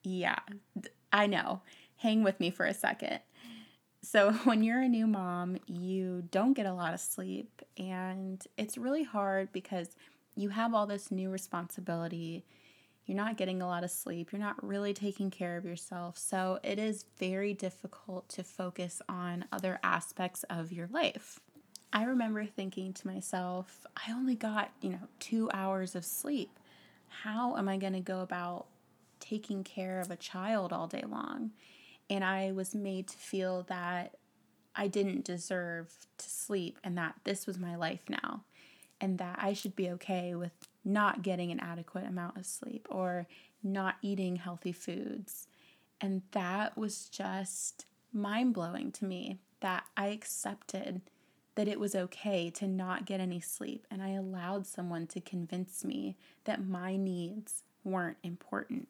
Yeah, 0.03 0.39
I 1.13 1.27
know. 1.27 1.63
Hang 1.97 2.23
with 2.23 2.41
me 2.41 2.51
for 2.51 2.67
a 2.67 2.75
second. 2.75 3.21
So, 4.03 4.33
when 4.45 4.63
you're 4.63 4.81
a 4.81 4.89
new 4.89 5.07
mom, 5.07 5.59
you 5.67 6.25
don't 6.31 6.55
get 6.55 6.67
a 6.67 6.73
lot 6.73 6.95
of 6.95 7.01
sleep, 7.01 7.63
and 7.77 8.45
it's 8.57 8.79
really 8.79 9.05
hard 9.05 9.53
because 9.53 9.97
you 10.35 10.49
have 10.49 10.75
all 10.75 10.87
this 10.87 11.11
new 11.11 11.31
responsibility. 11.31 12.45
You're 13.07 13.17
not 13.17 13.37
getting 13.37 13.61
a 13.61 13.67
lot 13.67 13.85
of 13.85 13.91
sleep. 13.91 14.33
You're 14.33 14.41
not 14.41 14.65
really 14.65 14.95
taking 14.95 15.31
care 15.31 15.57
of 15.57 15.65
yourself. 15.65 16.17
So, 16.17 16.61
it 16.63 16.79
is 16.79 17.05
very 17.19 17.53
difficult 17.53 18.29
to 18.31 18.45
focus 18.45 19.03
on 19.09 19.45
other 19.53 19.81
aspects 19.83 20.45
of 20.45 20.73
your 20.73 20.89
life. 20.89 21.41
I 21.93 22.05
remember 22.05 22.47
thinking 22.47 22.93
to 22.95 23.07
myself, 23.07 23.87
I 23.97 24.13
only 24.13 24.35
got, 24.35 24.71
you 24.81 24.91
know, 24.91 25.09
two 25.19 25.51
hours 25.53 25.95
of 25.95 26.05
sleep. 26.05 26.59
How 27.23 27.57
am 27.57 27.69
I 27.69 27.77
going 27.77 27.93
to 27.93 28.01
go 28.01 28.21
about 28.21 28.67
taking 29.21 29.63
care 29.63 30.01
of 30.01 30.11
a 30.11 30.17
child 30.17 30.73
all 30.73 30.87
day 30.87 31.05
long? 31.07 31.51
and 32.13 32.25
I 32.25 32.53
was 32.53 32.75
made 32.75 33.09
to 33.09 33.17
feel 33.17 33.63
that 33.69 34.17
I 34.77 34.87
didn't 34.87 35.25
deserve 35.25 35.91
to 36.19 36.29
sleep 36.29 36.79
and 36.85 36.97
that 36.99 37.15
this 37.25 37.47
was 37.47 37.59
my 37.59 37.75
life 37.75 38.03
now 38.09 38.45
and 39.01 39.17
that 39.17 39.39
I 39.41 39.55
should 39.55 39.75
be 39.75 39.89
okay 39.93 40.35
with 40.35 40.53
not 40.85 41.23
getting 41.23 41.51
an 41.51 41.61
adequate 41.61 42.07
amount 42.07 42.37
of 42.37 42.47
sleep 42.47 42.87
or 42.91 43.27
not 43.63 43.97
eating 44.03 44.37
healthy 44.37 44.73
foods. 44.73 45.47
And 46.01 46.23
that 46.33 46.77
was 46.77 47.09
just 47.09 47.87
mind 48.13 48.55
blowing 48.55 48.91
to 48.93 49.05
me 49.05 49.39
that 49.61 49.85
I 49.97 50.09
accepted 50.09 51.01
that 51.55 51.69
it 51.69 51.79
was 51.79 51.95
okay 51.95 52.51
to 52.51 52.67
not 52.67 53.05
get 53.05 53.21
any 53.21 53.41
sleep 53.41 53.87
and 53.91 54.03
I 54.03 54.11
allowed 54.11 54.67
someone 54.67 55.07
to 55.09 55.21
convince 55.21 55.85
me 55.85 56.17
that 56.45 56.67
my 56.67 56.97
needs 56.97 57.63
weren't 57.85 58.17
important. 58.23 58.89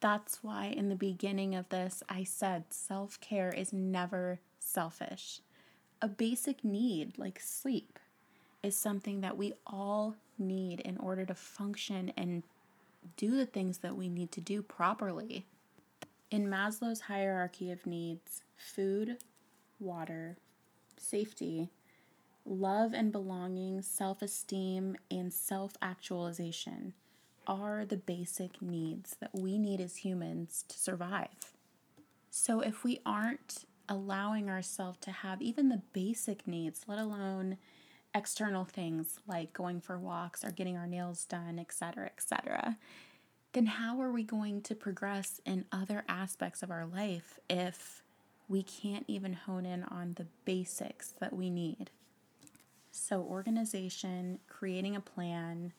That's 0.00 0.42
why 0.42 0.66
in 0.66 0.88
the 0.88 0.96
beginning 0.96 1.54
of 1.54 1.68
this, 1.68 2.02
I 2.08 2.24
said 2.24 2.64
self 2.70 3.20
care 3.20 3.50
is 3.50 3.72
never 3.72 4.40
selfish. 4.58 5.40
A 6.00 6.08
basic 6.08 6.64
need 6.64 7.18
like 7.18 7.38
sleep 7.38 7.98
is 8.62 8.76
something 8.76 9.20
that 9.20 9.36
we 9.36 9.52
all 9.66 10.16
need 10.42 10.80
in 10.80 10.96
order 10.98 11.24
to 11.24 11.34
function 11.34 12.12
and 12.16 12.42
do 13.16 13.36
the 13.36 13.46
things 13.46 13.78
that 13.78 13.96
we 13.96 14.08
need 14.08 14.32
to 14.32 14.40
do 14.40 14.62
properly. 14.62 15.46
In 16.30 16.46
Maslow's 16.46 17.02
hierarchy 17.02 17.70
of 17.70 17.86
needs, 17.86 18.42
food, 18.56 19.18
water, 19.80 20.36
safety, 20.96 21.70
love 22.44 22.92
and 22.94 23.12
belonging, 23.12 23.82
self 23.82 24.22
esteem, 24.22 24.96
and 25.10 25.32
self 25.32 25.72
actualization 25.82 26.94
are 27.46 27.84
the 27.84 27.96
basic 27.96 28.62
needs 28.62 29.16
that 29.20 29.34
we 29.34 29.58
need 29.58 29.80
as 29.80 29.96
humans 29.96 30.64
to 30.68 30.78
survive. 30.78 31.52
So 32.30 32.60
if 32.60 32.84
we 32.84 33.00
aren't 33.04 33.64
allowing 33.88 34.48
ourselves 34.48 34.98
to 35.02 35.10
have 35.10 35.42
even 35.42 35.68
the 35.68 35.82
basic 35.92 36.46
needs, 36.46 36.82
let 36.86 36.98
alone 36.98 37.58
external 38.14 38.64
things 38.64 39.18
like 39.26 39.52
going 39.52 39.80
for 39.80 39.98
walks 39.98 40.44
or 40.44 40.50
getting 40.50 40.76
our 40.76 40.86
nails 40.86 41.24
done, 41.24 41.58
etc., 41.58 42.06
etc., 42.06 42.76
then 43.52 43.66
how 43.66 44.00
are 44.00 44.10
we 44.10 44.22
going 44.22 44.62
to 44.62 44.74
progress 44.74 45.40
in 45.44 45.66
other 45.70 46.04
aspects 46.08 46.62
of 46.62 46.70
our 46.70 46.86
life 46.86 47.38
if 47.50 48.02
we 48.48 48.62
can't 48.62 49.04
even 49.08 49.34
hone 49.34 49.66
in 49.66 49.84
on 49.84 50.14
the 50.16 50.26
basics 50.44 51.12
that 51.20 51.34
we 51.34 51.50
need? 51.50 51.90
So, 52.90 53.20
organization, 53.20 54.38
creating 54.48 54.96
a 54.96 55.00
plan, 55.00 55.72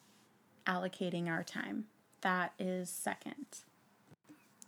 allocating 0.67 1.27
our 1.27 1.43
time. 1.43 1.85
That 2.21 2.53
is 2.59 2.89
second. 2.89 3.45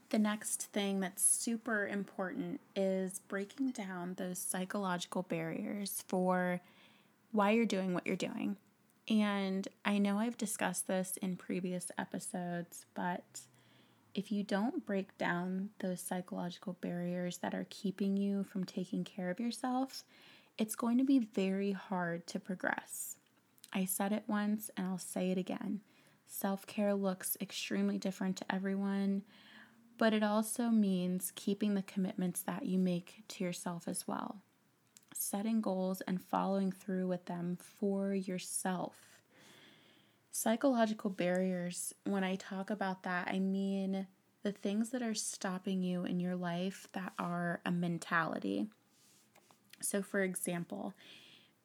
The 0.09 0.19
next 0.19 0.63
thing 0.63 0.99
that's 0.99 1.23
super 1.23 1.87
important 1.87 2.59
is 2.75 3.21
breaking 3.27 3.71
down 3.71 4.15
those 4.15 4.37
psychological 4.37 5.23
barriers 5.23 6.03
for 6.07 6.61
why 7.35 7.51
you're 7.51 7.65
doing 7.65 7.93
what 7.93 8.07
you're 8.07 8.15
doing. 8.15 8.57
And 9.09 9.67
I 9.83 9.99
know 9.99 10.17
I've 10.17 10.37
discussed 10.37 10.87
this 10.87 11.17
in 11.21 11.35
previous 11.35 11.91
episodes, 11.97 12.85
but 12.95 13.41
if 14.15 14.31
you 14.31 14.43
don't 14.43 14.85
break 14.85 15.15
down 15.17 15.69
those 15.79 16.01
psychological 16.01 16.77
barriers 16.81 17.37
that 17.39 17.53
are 17.53 17.67
keeping 17.69 18.17
you 18.17 18.43
from 18.43 18.63
taking 18.63 19.03
care 19.03 19.29
of 19.29 19.39
yourself, 19.39 20.03
it's 20.57 20.75
going 20.75 20.97
to 20.97 21.03
be 21.03 21.19
very 21.19 21.73
hard 21.73 22.25
to 22.27 22.39
progress. 22.39 23.17
I 23.73 23.85
said 23.85 24.13
it 24.13 24.23
once 24.25 24.71
and 24.77 24.87
I'll 24.87 24.97
say 24.97 25.31
it 25.31 25.37
again. 25.37 25.81
Self 26.27 26.65
care 26.65 26.95
looks 26.95 27.37
extremely 27.41 27.97
different 27.97 28.37
to 28.37 28.53
everyone, 28.53 29.23
but 29.97 30.13
it 30.13 30.23
also 30.23 30.69
means 30.69 31.31
keeping 31.35 31.75
the 31.75 31.81
commitments 31.81 32.41
that 32.43 32.65
you 32.65 32.79
make 32.79 33.23
to 33.27 33.43
yourself 33.43 33.87
as 33.87 34.07
well. 34.07 34.37
Setting 35.27 35.59
goals 35.59 36.01
and 36.01 36.21
following 36.21 36.71
through 36.71 37.07
with 37.07 37.25
them 37.25 37.57
for 37.59 38.13
yourself. 38.13 38.93
Psychological 40.31 41.09
barriers, 41.09 41.95
when 42.03 42.23
I 42.23 42.35
talk 42.35 42.69
about 42.69 43.01
that, 43.01 43.27
I 43.27 43.39
mean 43.39 44.05
the 44.43 44.51
things 44.51 44.91
that 44.91 45.01
are 45.01 45.15
stopping 45.15 45.81
you 45.81 46.05
in 46.05 46.19
your 46.19 46.35
life 46.35 46.87
that 46.93 47.13
are 47.17 47.59
a 47.65 47.71
mentality. 47.71 48.67
So, 49.81 50.03
for 50.03 50.21
example, 50.21 50.93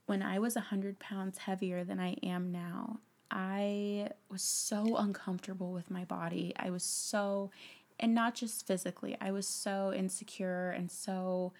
when 0.06 0.22
I 0.22 0.38
was 0.38 0.54
100 0.54 0.98
pounds 0.98 1.36
heavier 1.36 1.84
than 1.84 2.00
I 2.00 2.16
am 2.22 2.50
now, 2.50 3.00
I 3.30 4.08
was 4.30 4.40
so 4.40 4.96
uncomfortable 4.96 5.74
with 5.74 5.90
my 5.90 6.06
body. 6.06 6.54
I 6.56 6.70
was 6.70 6.82
so, 6.82 7.50
and 7.98 8.14
not 8.14 8.34
just 8.34 8.66
physically, 8.66 9.18
I 9.20 9.32
was 9.32 9.46
so 9.46 9.92
insecure 9.94 10.70
and 10.70 10.90
so 10.90 11.52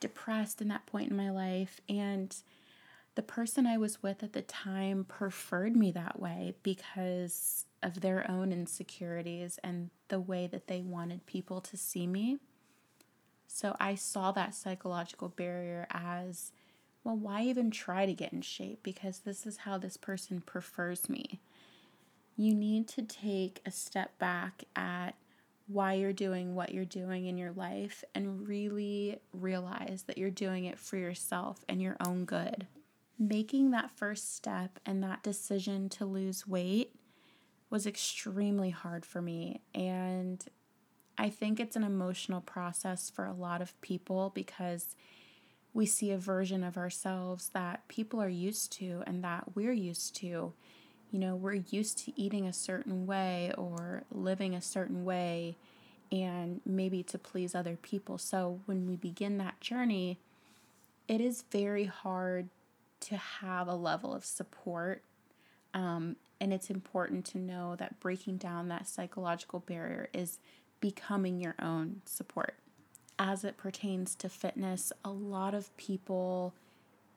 depressed 0.00 0.60
in 0.60 0.68
that 0.68 0.86
point 0.86 1.10
in 1.10 1.16
my 1.16 1.30
life. 1.30 1.80
And 1.88 2.34
the 3.14 3.22
person 3.22 3.66
I 3.66 3.78
was 3.78 4.02
with 4.02 4.22
at 4.22 4.32
the 4.32 4.42
time 4.42 5.04
preferred 5.04 5.76
me 5.76 5.90
that 5.92 6.18
way 6.18 6.54
because 6.62 7.66
of 7.82 8.00
their 8.00 8.28
own 8.30 8.52
insecurities 8.52 9.58
and 9.62 9.90
the 10.08 10.20
way 10.20 10.46
that 10.46 10.66
they 10.66 10.80
wanted 10.80 11.26
people 11.26 11.60
to 11.60 11.76
see 11.76 12.06
me. 12.06 12.38
So 13.46 13.76
I 13.78 13.94
saw 13.94 14.32
that 14.32 14.54
psychological 14.54 15.28
barrier 15.28 15.86
as 15.90 16.50
well, 17.04 17.16
why 17.16 17.42
even 17.42 17.70
try 17.70 18.06
to 18.06 18.14
get 18.14 18.32
in 18.32 18.40
shape? 18.40 18.82
Because 18.82 19.20
this 19.20 19.46
is 19.46 19.58
how 19.58 19.76
this 19.76 19.98
person 19.98 20.40
prefers 20.40 21.08
me. 21.08 21.38
You 22.36 22.54
need 22.54 22.88
to 22.88 23.02
take 23.02 23.60
a 23.64 23.70
step 23.70 24.18
back 24.18 24.64
at 24.74 25.14
why 25.66 25.94
you're 25.94 26.12
doing 26.12 26.54
what 26.54 26.74
you're 26.74 26.84
doing 26.84 27.26
in 27.26 27.38
your 27.38 27.52
life 27.52 28.04
and 28.14 28.46
really 28.46 29.18
realize 29.32 30.04
that 30.06 30.18
you're 30.18 30.30
doing 30.30 30.66
it 30.66 30.78
for 30.78 30.96
yourself 30.96 31.64
and 31.68 31.80
your 31.80 31.96
own 32.06 32.24
good. 32.24 32.66
Making 33.18 33.70
that 33.70 33.90
first 33.90 34.34
step 34.36 34.78
and 34.84 35.02
that 35.02 35.22
decision 35.22 35.88
to 35.90 36.04
lose 36.04 36.46
weight 36.46 36.94
was 37.70 37.86
extremely 37.86 38.70
hard 38.70 39.06
for 39.06 39.22
me. 39.22 39.62
And 39.74 40.44
I 41.16 41.30
think 41.30 41.58
it's 41.58 41.76
an 41.76 41.84
emotional 41.84 42.40
process 42.40 43.08
for 43.08 43.24
a 43.24 43.32
lot 43.32 43.62
of 43.62 43.80
people 43.80 44.32
because 44.34 44.96
we 45.72 45.86
see 45.86 46.10
a 46.10 46.18
version 46.18 46.62
of 46.62 46.76
ourselves 46.76 47.50
that 47.54 47.88
people 47.88 48.20
are 48.20 48.28
used 48.28 48.72
to 48.72 49.02
and 49.06 49.24
that 49.24 49.56
we're 49.56 49.72
used 49.72 50.14
to 50.16 50.52
you 51.14 51.20
know, 51.20 51.36
we're 51.36 51.62
used 51.70 51.96
to 51.98 52.20
eating 52.20 52.44
a 52.44 52.52
certain 52.52 53.06
way 53.06 53.52
or 53.56 54.02
living 54.10 54.52
a 54.52 54.60
certain 54.60 55.04
way 55.04 55.54
and 56.10 56.60
maybe 56.66 57.04
to 57.04 57.16
please 57.16 57.54
other 57.54 57.76
people. 57.76 58.18
So 58.18 58.58
when 58.66 58.88
we 58.88 58.96
begin 58.96 59.38
that 59.38 59.60
journey, 59.60 60.18
it 61.06 61.20
is 61.20 61.44
very 61.52 61.84
hard 61.84 62.48
to 63.02 63.16
have 63.16 63.68
a 63.68 63.76
level 63.76 64.12
of 64.12 64.24
support. 64.24 65.02
Um, 65.72 66.16
and 66.40 66.52
it's 66.52 66.68
important 66.68 67.24
to 67.26 67.38
know 67.38 67.76
that 67.76 68.00
breaking 68.00 68.38
down 68.38 68.66
that 68.70 68.88
psychological 68.88 69.60
barrier 69.60 70.08
is 70.12 70.40
becoming 70.80 71.38
your 71.38 71.54
own 71.62 72.02
support. 72.04 72.54
As 73.20 73.44
it 73.44 73.56
pertains 73.56 74.16
to 74.16 74.28
fitness, 74.28 74.92
a 75.04 75.12
lot 75.12 75.54
of 75.54 75.76
people 75.76 76.54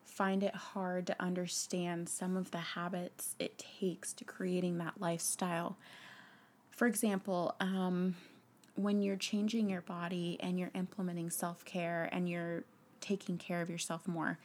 find 0.08 0.42
it 0.42 0.56
hard 0.56 1.06
to 1.08 1.16
understand 1.22 2.10
some 2.10 2.38
of 2.38 2.52
the 2.52 2.58
habits 2.58 3.36
it 3.40 3.64
takes 3.80 4.14
to 4.14 4.24
creating 4.24 4.78
that 4.78 4.94
lifestyle. 5.00 5.78
For 6.72 6.88
example, 6.88 7.56
um, 7.60 8.16
when 8.76 9.02
you're 9.02 9.18
changing 9.18 9.70
your 9.70 9.82
body 9.82 10.38
and 10.40 10.58
you're 10.58 10.72
implementing 10.74 11.30
self 11.30 11.66
care 11.66 12.10
and 12.12 12.30
you're 12.30 12.64
taking 13.02 13.38
care 13.38 13.62
of 13.62 13.70
yourself 13.70 14.08
more, 14.08 14.40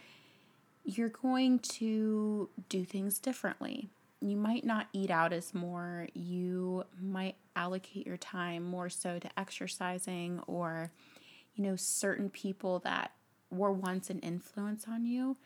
you're 0.85 1.09
going 1.09 1.59
to 1.61 2.49
do 2.69 2.85
things 2.85 3.19
differently. 3.19 3.88
You 4.21 4.37
might 4.37 4.64
not 4.64 4.88
eat 4.92 5.11
out 5.11 5.33
as 5.33 5.54
more, 5.54 6.09
you 6.14 6.85
might 7.00 7.37
allocate 7.54 8.07
your 8.07 8.16
time 8.16 8.62
more 8.62 8.88
so 8.88 9.19
to 9.19 9.28
exercising 9.38 10.40
or, 10.47 10.90
you 11.54 11.64
know, 11.64 11.76
certain 11.76 12.31
people 12.31 12.78
that 12.81 13.12
were 13.50 13.73
once 13.73 14.11
an 14.11 14.19
influence 14.21 14.87
on 14.88 15.04
you 15.04 15.37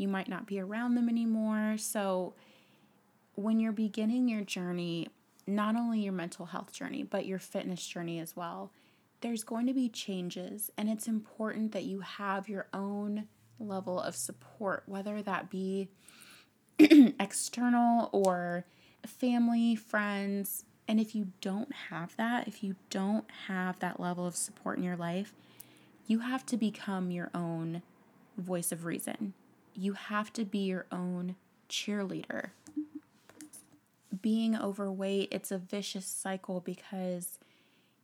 you 0.00 0.08
might 0.08 0.28
not 0.28 0.46
be 0.46 0.58
around 0.58 0.94
them 0.94 1.08
anymore. 1.08 1.76
So, 1.76 2.34
when 3.34 3.60
you're 3.60 3.72
beginning 3.72 4.28
your 4.28 4.42
journey, 4.42 5.08
not 5.46 5.76
only 5.76 6.00
your 6.00 6.12
mental 6.12 6.46
health 6.46 6.72
journey, 6.72 7.02
but 7.02 7.26
your 7.26 7.38
fitness 7.38 7.86
journey 7.86 8.18
as 8.18 8.36
well, 8.36 8.72
there's 9.20 9.44
going 9.44 9.66
to 9.66 9.74
be 9.74 9.88
changes, 9.88 10.70
and 10.78 10.88
it's 10.88 11.06
important 11.06 11.72
that 11.72 11.84
you 11.84 12.00
have 12.00 12.48
your 12.48 12.66
own 12.72 13.26
level 13.58 14.00
of 14.00 14.16
support, 14.16 14.82
whether 14.86 15.22
that 15.22 15.50
be 15.50 15.88
external 16.78 18.08
or 18.12 18.64
family, 19.06 19.76
friends. 19.76 20.64
And 20.88 20.98
if 20.98 21.14
you 21.14 21.28
don't 21.40 21.72
have 21.90 22.16
that, 22.16 22.48
if 22.48 22.64
you 22.64 22.76
don't 22.88 23.26
have 23.46 23.78
that 23.80 24.00
level 24.00 24.26
of 24.26 24.34
support 24.34 24.78
in 24.78 24.84
your 24.84 24.96
life, 24.96 25.34
you 26.06 26.20
have 26.20 26.44
to 26.46 26.56
become 26.56 27.10
your 27.10 27.30
own 27.34 27.82
voice 28.36 28.72
of 28.72 28.84
reason 28.84 29.34
you 29.80 29.94
have 29.94 30.30
to 30.34 30.44
be 30.44 30.58
your 30.58 30.84
own 30.92 31.36
cheerleader. 31.68 32.50
Being 34.20 34.54
overweight, 34.54 35.28
it's 35.30 35.50
a 35.50 35.58
vicious 35.58 36.04
cycle 36.04 36.60
because 36.60 37.38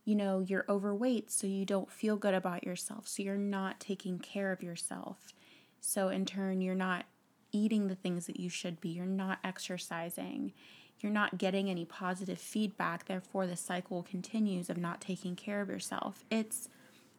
you 0.06 0.14
know, 0.14 0.38
you're 0.38 0.64
overweight, 0.68 1.32
so 1.32 1.48
you 1.48 1.64
don't 1.64 1.90
feel 1.90 2.16
good 2.16 2.32
about 2.32 2.62
yourself. 2.62 3.08
So 3.08 3.24
you're 3.24 3.36
not 3.36 3.80
taking 3.80 4.20
care 4.20 4.52
of 4.52 4.62
yourself. 4.62 5.34
So 5.80 6.08
in 6.08 6.24
turn, 6.24 6.60
you're 6.60 6.76
not 6.76 7.06
eating 7.50 7.88
the 7.88 7.96
things 7.96 8.26
that 8.26 8.38
you 8.38 8.48
should 8.48 8.80
be. 8.80 8.90
You're 8.90 9.04
not 9.04 9.40
exercising. 9.42 10.52
You're 11.00 11.10
not 11.10 11.38
getting 11.38 11.68
any 11.68 11.84
positive 11.84 12.38
feedback. 12.38 13.06
Therefore, 13.06 13.48
the 13.48 13.56
cycle 13.56 14.04
continues 14.04 14.70
of 14.70 14.76
not 14.76 15.00
taking 15.00 15.34
care 15.34 15.60
of 15.60 15.68
yourself. 15.68 16.24
It's 16.30 16.68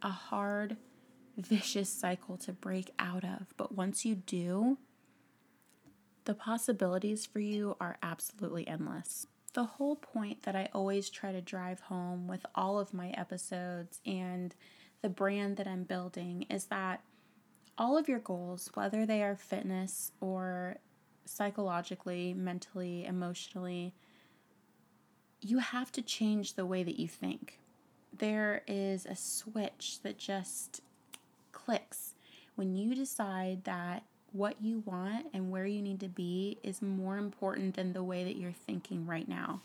a 0.01 0.09
hard 0.09 0.77
vicious 1.37 1.89
cycle 1.89 2.37
to 2.37 2.51
break 2.51 2.91
out 2.99 3.23
of. 3.23 3.53
But 3.55 3.73
once 3.73 4.05
you 4.05 4.15
do, 4.15 4.77
the 6.25 6.33
possibilities 6.33 7.25
for 7.25 7.39
you 7.39 7.77
are 7.79 7.97
absolutely 8.03 8.67
endless. 8.67 9.27
The 9.53 9.63
whole 9.63 9.95
point 9.95 10.43
that 10.43 10.55
I 10.55 10.69
always 10.73 11.09
try 11.09 11.31
to 11.31 11.41
drive 11.41 11.79
home 11.79 12.27
with 12.27 12.45
all 12.53 12.79
of 12.79 12.93
my 12.93 13.09
episodes 13.11 14.01
and 14.05 14.53
the 15.01 15.09
brand 15.09 15.57
that 15.57 15.67
I'm 15.67 15.83
building 15.83 16.45
is 16.49 16.65
that 16.65 17.01
all 17.77 17.97
of 17.97 18.09
your 18.09 18.19
goals, 18.19 18.69
whether 18.73 19.05
they 19.05 19.21
are 19.21 19.35
fitness 19.35 20.11
or 20.19 20.77
psychologically, 21.25 22.33
mentally, 22.33 23.05
emotionally, 23.05 23.93
you 25.41 25.59
have 25.59 25.91
to 25.93 26.01
change 26.01 26.53
the 26.53 26.65
way 26.65 26.83
that 26.83 26.99
you 26.99 27.07
think. 27.07 27.59
There 28.17 28.63
is 28.67 29.05
a 29.05 29.15
switch 29.15 29.99
that 30.03 30.17
just 30.17 30.81
clicks 31.67 32.15
when 32.55 32.77
you 32.77 32.95
decide 32.95 33.65
that 33.65 34.03
what 34.31 34.55
you 34.61 34.81
want 34.85 35.25
and 35.33 35.51
where 35.51 35.65
you 35.65 35.81
need 35.81 35.99
to 35.99 36.07
be 36.07 36.57
is 36.63 36.81
more 36.81 37.17
important 37.17 37.75
than 37.75 37.91
the 37.91 38.03
way 38.03 38.23
that 38.23 38.37
you're 38.37 38.53
thinking 38.53 39.05
right 39.05 39.27
now. 39.27 39.59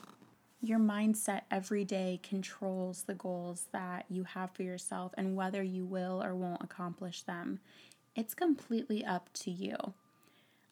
Your 0.61 0.81
mindset 0.81 1.43
every 1.49 1.85
day 1.85 2.19
controls 2.21 3.05
the 3.05 3.15
goals 3.15 3.67
that 3.71 4.05
you 4.09 4.25
have 4.25 4.51
for 4.51 4.65
yourself 4.65 5.13
and 5.17 5.37
whether 5.37 5.63
you 5.63 5.85
will 5.85 6.21
or 6.21 6.35
won't 6.35 6.65
accomplish 6.65 7.23
them. 7.23 7.61
It's 8.17 8.35
completely 8.35 9.05
up 9.05 9.33
to 9.35 9.53
you. 9.53 9.77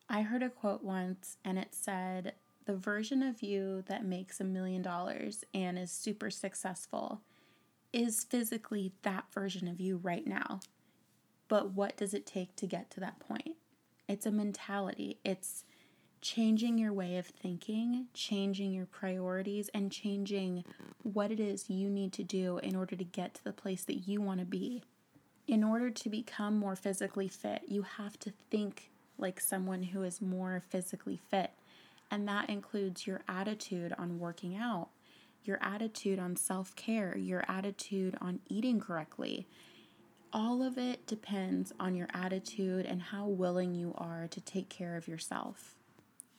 I 0.09 0.23
heard 0.23 0.43
a 0.43 0.51
quote 0.51 0.83
once 0.83 1.37
and 1.45 1.61
it 1.61 1.77
said, 1.77 2.35
The 2.64 2.75
version 2.75 3.23
of 3.23 3.40
you 3.40 3.85
that 3.87 4.05
makes 4.05 4.40
a 4.40 4.45
million 4.45 4.83
dollars 4.83 5.45
and 5.55 5.79
is 5.79 5.93
super 5.93 6.31
successful 6.31 7.21
is 7.93 8.25
physically 8.25 8.93
that 9.03 9.27
version 9.33 9.69
of 9.69 9.81
you 9.81 9.97
right 9.97 10.27
now. 10.27 10.59
But 11.51 11.73
what 11.73 11.97
does 11.97 12.15
it 12.15 12.25
take 12.25 12.55
to 12.57 12.67
get 12.67 12.91
to 12.93 13.01
that 13.01 13.19
point? 13.19 13.57
It's 14.09 14.25
a 14.25 14.31
mentality. 14.31 15.19
It's 15.25 15.65
changing 16.21 16.79
your 16.79 16.93
way 16.93 17.17
of 17.17 17.27
thinking, 17.27 18.07
changing 18.15 18.73
your 18.73 18.87
priorities, 18.87 19.69
and 19.75 19.91
changing 19.91 20.65
what 21.03 21.33
it 21.33 21.41
is 21.41 21.69
you 21.69 21.91
need 21.91 22.13
to 22.13 22.23
do 22.23 22.59
in 22.59 22.77
order 22.77 22.95
to 22.95 23.05
get 23.05 23.35
to 23.35 23.45
the 23.45 23.53
place 23.53 23.83
that 23.85 24.07
you 24.07 24.21
want 24.21 24.39
to 24.39 24.47
be. 24.47 24.85
In 25.49 25.65
order 25.65 25.91
to 25.91 26.09
become 26.09 26.57
more 26.57 26.77
physically 26.77 27.27
fit, 27.27 27.63
you 27.67 27.83
have 27.83 28.17
to 28.21 28.33
think 28.49 28.93
like 29.19 29.41
someone 29.41 29.83
who 29.83 30.05
is 30.05 30.23
more 30.23 30.63
physically 30.69 31.19
fit. 31.31 31.51
And 32.13 32.29
that 32.29 32.49
includes 32.49 33.09
your 33.09 33.23
attitude 33.29 33.93
on 33.99 34.21
working 34.21 34.57
out, 34.57 34.91
your 35.43 35.59
attitude 35.61 36.21
on 36.21 36.37
self 36.37 36.77
care, 36.77 37.19
your 37.19 37.45
attitude 37.49 38.17
on 38.21 38.39
eating 38.49 38.79
correctly, 38.79 39.49
all 40.33 40.62
of 40.62 40.79
it 40.79 41.07
depends 41.07 41.73
on 41.81 41.95
your 41.95 42.09
attitude 42.12 42.87
and 42.87 43.03
how 43.03 43.27
willing 43.27 43.75
you 43.75 43.95
are 43.97 44.29
to 44.29 44.40
take 44.40 44.69
care 44.69 44.97
of 44.97 45.09
yourself. 45.09 45.77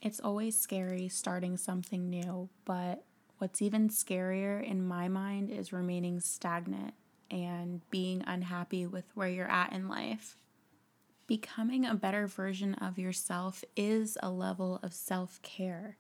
It's 0.02 0.20
always 0.20 0.60
scary 0.60 1.10
starting 1.10 1.58
something 1.58 2.10
new, 2.10 2.50
but 2.66 3.04
what's 3.38 3.62
even 3.62 3.90
scarier 3.90 4.64
in 4.64 4.88
my 4.88 5.08
mind 5.08 5.52
is 5.52 5.74
remaining 5.74 6.20
stagnant 6.20 6.94
and 7.30 7.82
being 7.90 8.24
unhappy 8.26 8.86
with 8.86 9.06
where 9.14 9.30
you're 9.30 9.52
at 9.52 9.74
in 9.74 9.88
life. 9.88 10.38
Becoming 11.28 11.86
a 11.86 11.96
better 11.96 12.28
version 12.28 12.74
of 12.76 12.98
yourself 12.98 13.64
is 13.76 14.18
a 14.22 14.30
level 14.30 14.80
of 14.84 14.94
self 14.94 15.42
care 15.42 15.98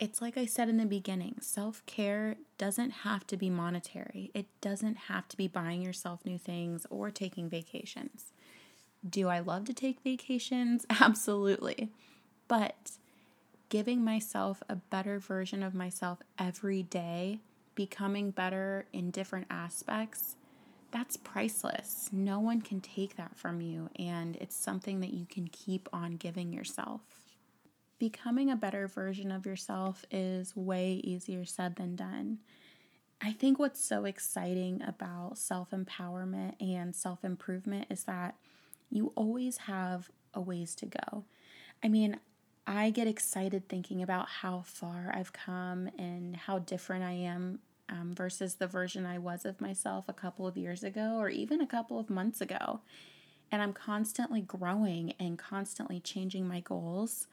it's 0.00 0.20
like 0.20 0.36
I 0.36 0.46
said 0.46 0.68
in 0.68 0.76
the 0.76 0.86
beginning 0.86 1.36
self 1.40 1.84
care 1.86 2.36
doesn't 2.58 2.90
have 2.90 3.26
to 3.28 3.36
be 3.36 3.50
monetary, 3.50 4.30
it 4.34 4.46
doesn't 4.60 4.96
have 5.08 5.28
to 5.28 5.36
be 5.36 5.48
buying 5.48 5.82
yourself 5.82 6.24
new 6.24 6.38
things 6.38 6.86
or 6.90 7.10
taking 7.10 7.48
vacations. 7.48 8.32
Do 9.08 9.28
I 9.28 9.40
love 9.40 9.64
to 9.66 9.74
take 9.74 10.00
vacations? 10.00 10.86
Absolutely. 11.00 11.90
But 12.48 12.92
giving 13.68 14.04
myself 14.04 14.62
a 14.68 14.76
better 14.76 15.18
version 15.18 15.62
of 15.62 15.74
myself 15.74 16.20
every 16.38 16.82
day, 16.82 17.40
becoming 17.74 18.30
better 18.30 18.86
in 18.92 19.10
different 19.10 19.46
aspects, 19.50 20.36
that's 20.90 21.16
priceless. 21.16 22.08
No 22.12 22.38
one 22.38 22.60
can 22.60 22.80
take 22.80 23.16
that 23.16 23.36
from 23.36 23.60
you, 23.60 23.90
and 23.98 24.36
it's 24.36 24.54
something 24.54 25.00
that 25.00 25.12
you 25.12 25.26
can 25.26 25.48
keep 25.48 25.88
on 25.92 26.12
giving 26.12 26.52
yourself 26.52 27.00
becoming 27.98 28.50
a 28.50 28.56
better 28.56 28.86
version 28.86 29.30
of 29.30 29.46
yourself 29.46 30.04
is 30.10 30.56
way 30.56 31.00
easier 31.04 31.44
said 31.44 31.76
than 31.76 31.96
done. 31.96 32.38
I 33.20 33.32
think 33.32 33.58
what's 33.58 33.82
so 33.82 34.04
exciting 34.04 34.82
about 34.82 35.38
self 35.38 35.70
empowerment 35.70 36.54
and 36.60 36.94
self 36.94 37.24
improvement 37.24 37.86
is 37.90 38.04
that 38.04 38.34
you 38.90 39.12
always 39.16 39.58
have 39.58 40.10
a 40.34 40.40
ways 40.40 40.74
to 40.76 40.86
go. 40.86 41.24
I 41.82 41.88
mean, 41.88 42.18
I 42.66 42.90
get 42.90 43.06
excited 43.06 43.68
thinking 43.68 44.02
about 44.02 44.28
how 44.28 44.62
far 44.66 45.12
I've 45.14 45.32
come 45.32 45.90
and 45.98 46.36
how 46.36 46.58
different 46.60 47.04
I 47.04 47.12
am 47.12 47.58
um, 47.88 48.14
versus 48.14 48.54
the 48.54 48.66
version 48.66 49.04
I 49.04 49.18
was 49.18 49.44
of 49.44 49.60
myself 49.60 50.06
a 50.08 50.14
couple 50.14 50.46
of 50.46 50.56
years 50.56 50.82
ago 50.82 51.16
or 51.18 51.28
even 51.28 51.60
a 51.60 51.66
couple 51.66 51.98
of 51.98 52.08
months 52.08 52.40
ago. 52.40 52.80
And 53.52 53.60
I'm 53.60 53.74
constantly 53.74 54.40
growing 54.40 55.12
and 55.20 55.38
constantly 55.38 56.00
changing 56.00 56.48
my 56.48 56.60
goals. 56.60 57.26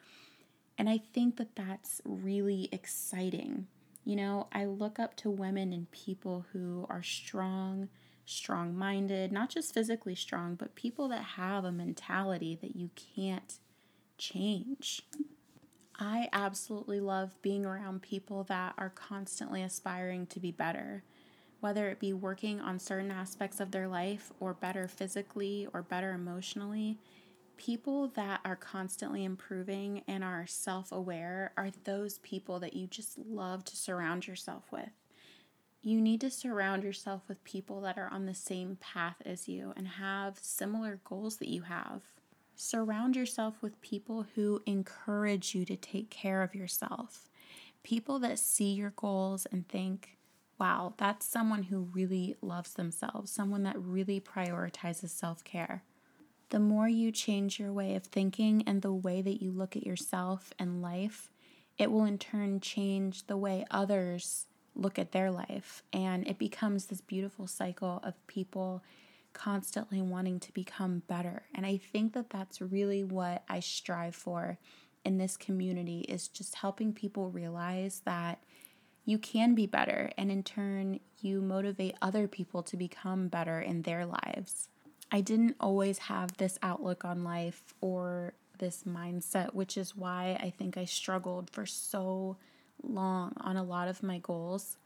And 0.81 0.89
I 0.89 0.97
think 0.97 1.37
that 1.37 1.55
that's 1.55 2.01
really 2.05 2.67
exciting. 2.71 3.67
You 4.03 4.15
know, 4.15 4.47
I 4.51 4.65
look 4.65 4.97
up 4.97 5.15
to 5.17 5.29
women 5.29 5.73
and 5.73 5.91
people 5.91 6.43
who 6.51 6.87
are 6.89 7.03
strong, 7.03 7.87
strong 8.25 8.75
minded, 8.75 9.31
not 9.31 9.51
just 9.51 9.75
physically 9.75 10.15
strong, 10.15 10.55
but 10.55 10.73
people 10.73 11.07
that 11.09 11.21
have 11.21 11.65
a 11.65 11.71
mentality 11.71 12.57
that 12.63 12.75
you 12.75 12.89
can't 12.95 13.59
change. 14.17 15.03
I 15.99 16.29
absolutely 16.33 16.99
love 16.99 17.39
being 17.43 17.63
around 17.63 18.01
people 18.01 18.43
that 18.45 18.73
are 18.79 18.89
constantly 18.89 19.61
aspiring 19.61 20.25
to 20.25 20.39
be 20.39 20.51
better, 20.51 21.03
whether 21.59 21.89
it 21.89 21.99
be 21.99 22.11
working 22.11 22.59
on 22.59 22.79
certain 22.79 23.11
aspects 23.11 23.59
of 23.59 23.69
their 23.69 23.87
life 23.87 24.31
or 24.39 24.55
better 24.55 24.87
physically 24.87 25.67
or 25.75 25.83
better 25.83 26.13
emotionally. 26.13 26.97
People 27.61 28.07
that 28.15 28.41
are 28.43 28.55
constantly 28.55 29.23
improving 29.23 30.01
and 30.07 30.23
are 30.23 30.47
self 30.47 30.91
aware 30.91 31.53
are 31.55 31.69
those 31.83 32.17
people 32.17 32.59
that 32.59 32.73
you 32.73 32.87
just 32.87 33.19
love 33.19 33.63
to 33.65 33.77
surround 33.77 34.25
yourself 34.25 34.63
with. 34.71 34.89
You 35.83 36.01
need 36.01 36.21
to 36.21 36.31
surround 36.31 36.83
yourself 36.83 37.21
with 37.27 37.43
people 37.43 37.79
that 37.81 37.99
are 37.99 38.09
on 38.11 38.25
the 38.25 38.33
same 38.33 38.77
path 38.81 39.17
as 39.27 39.47
you 39.47 39.73
and 39.77 39.87
have 39.87 40.39
similar 40.41 41.01
goals 41.03 41.37
that 41.37 41.49
you 41.49 41.61
have. 41.61 42.01
Surround 42.55 43.15
yourself 43.15 43.61
with 43.61 43.79
people 43.81 44.25
who 44.33 44.63
encourage 44.65 45.53
you 45.53 45.63
to 45.65 45.75
take 45.75 46.09
care 46.09 46.41
of 46.41 46.55
yourself. 46.55 47.29
People 47.83 48.17
that 48.17 48.39
see 48.39 48.73
your 48.73 48.93
goals 48.95 49.45
and 49.51 49.67
think, 49.67 50.17
wow, 50.59 50.95
that's 50.97 51.27
someone 51.27 51.61
who 51.61 51.81
really 51.93 52.35
loves 52.41 52.73
themselves, 52.73 53.31
someone 53.31 53.61
that 53.61 53.79
really 53.79 54.19
prioritizes 54.19 55.09
self 55.09 55.43
care. 55.43 55.83
The 56.51 56.59
more 56.59 56.87
you 56.87 57.13
change 57.13 57.59
your 57.59 57.71
way 57.71 57.95
of 57.95 58.03
thinking 58.03 58.63
and 58.67 58.81
the 58.81 58.91
way 58.91 59.21
that 59.21 59.41
you 59.41 59.51
look 59.51 59.77
at 59.77 59.85
yourself 59.85 60.51
and 60.59 60.81
life, 60.81 61.29
it 61.77 61.89
will 61.89 62.03
in 62.03 62.17
turn 62.17 62.59
change 62.59 63.25
the 63.27 63.37
way 63.37 63.65
others 63.71 64.47
look 64.75 64.99
at 64.99 65.13
their 65.13 65.31
life. 65.31 65.81
And 65.93 66.27
it 66.27 66.37
becomes 66.37 66.85
this 66.85 66.99
beautiful 66.99 67.47
cycle 67.47 68.01
of 68.03 68.27
people 68.27 68.83
constantly 69.31 70.01
wanting 70.01 70.41
to 70.41 70.51
become 70.51 71.03
better. 71.07 71.43
And 71.55 71.65
I 71.65 71.77
think 71.77 72.11
that 72.13 72.29
that's 72.29 72.59
really 72.59 73.05
what 73.05 73.43
I 73.47 73.61
strive 73.61 74.13
for 74.13 74.57
in 75.05 75.17
this 75.17 75.37
community 75.37 76.01
is 76.01 76.27
just 76.27 76.55
helping 76.55 76.91
people 76.91 77.29
realize 77.29 78.01
that 78.03 78.43
you 79.05 79.17
can 79.17 79.55
be 79.55 79.67
better 79.67 80.11
and 80.17 80.29
in 80.29 80.43
turn 80.43 80.99
you 81.21 81.39
motivate 81.39 81.95
other 82.01 82.27
people 82.27 82.61
to 82.63 82.75
become 82.75 83.29
better 83.29 83.61
in 83.61 83.83
their 83.83 84.05
lives. 84.05 84.67
I 85.11 85.21
didn't 85.21 85.57
always 85.59 85.97
have 85.99 86.37
this 86.37 86.57
outlook 86.63 87.03
on 87.03 87.23
life 87.23 87.73
or 87.81 88.33
this 88.59 88.83
mindset, 88.87 89.53
which 89.53 89.77
is 89.77 89.95
why 89.95 90.39
I 90.41 90.49
think 90.49 90.77
I 90.77 90.85
struggled 90.85 91.49
for 91.49 91.65
so 91.65 92.37
long 92.81 93.33
on 93.41 93.57
a 93.57 93.63
lot 93.63 93.87
of 93.87 94.03
my 94.03 94.19
goals. 94.19 94.77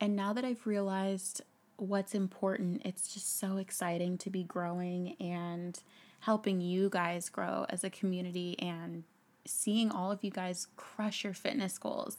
And 0.00 0.14
now 0.14 0.32
that 0.32 0.44
I've 0.44 0.66
realized 0.66 1.42
what's 1.78 2.14
important. 2.14 2.82
It's 2.84 3.14
just 3.14 3.38
so 3.38 3.56
exciting 3.56 4.18
to 4.18 4.30
be 4.30 4.42
growing 4.42 5.16
and 5.20 5.80
helping 6.20 6.60
you 6.60 6.90
guys 6.90 7.28
grow 7.28 7.66
as 7.68 7.84
a 7.84 7.90
community 7.90 8.56
and 8.58 9.04
seeing 9.46 9.90
all 9.90 10.10
of 10.10 10.22
you 10.22 10.30
guys 10.30 10.66
crush 10.76 11.24
your 11.24 11.32
fitness 11.32 11.78
goals. 11.78 12.18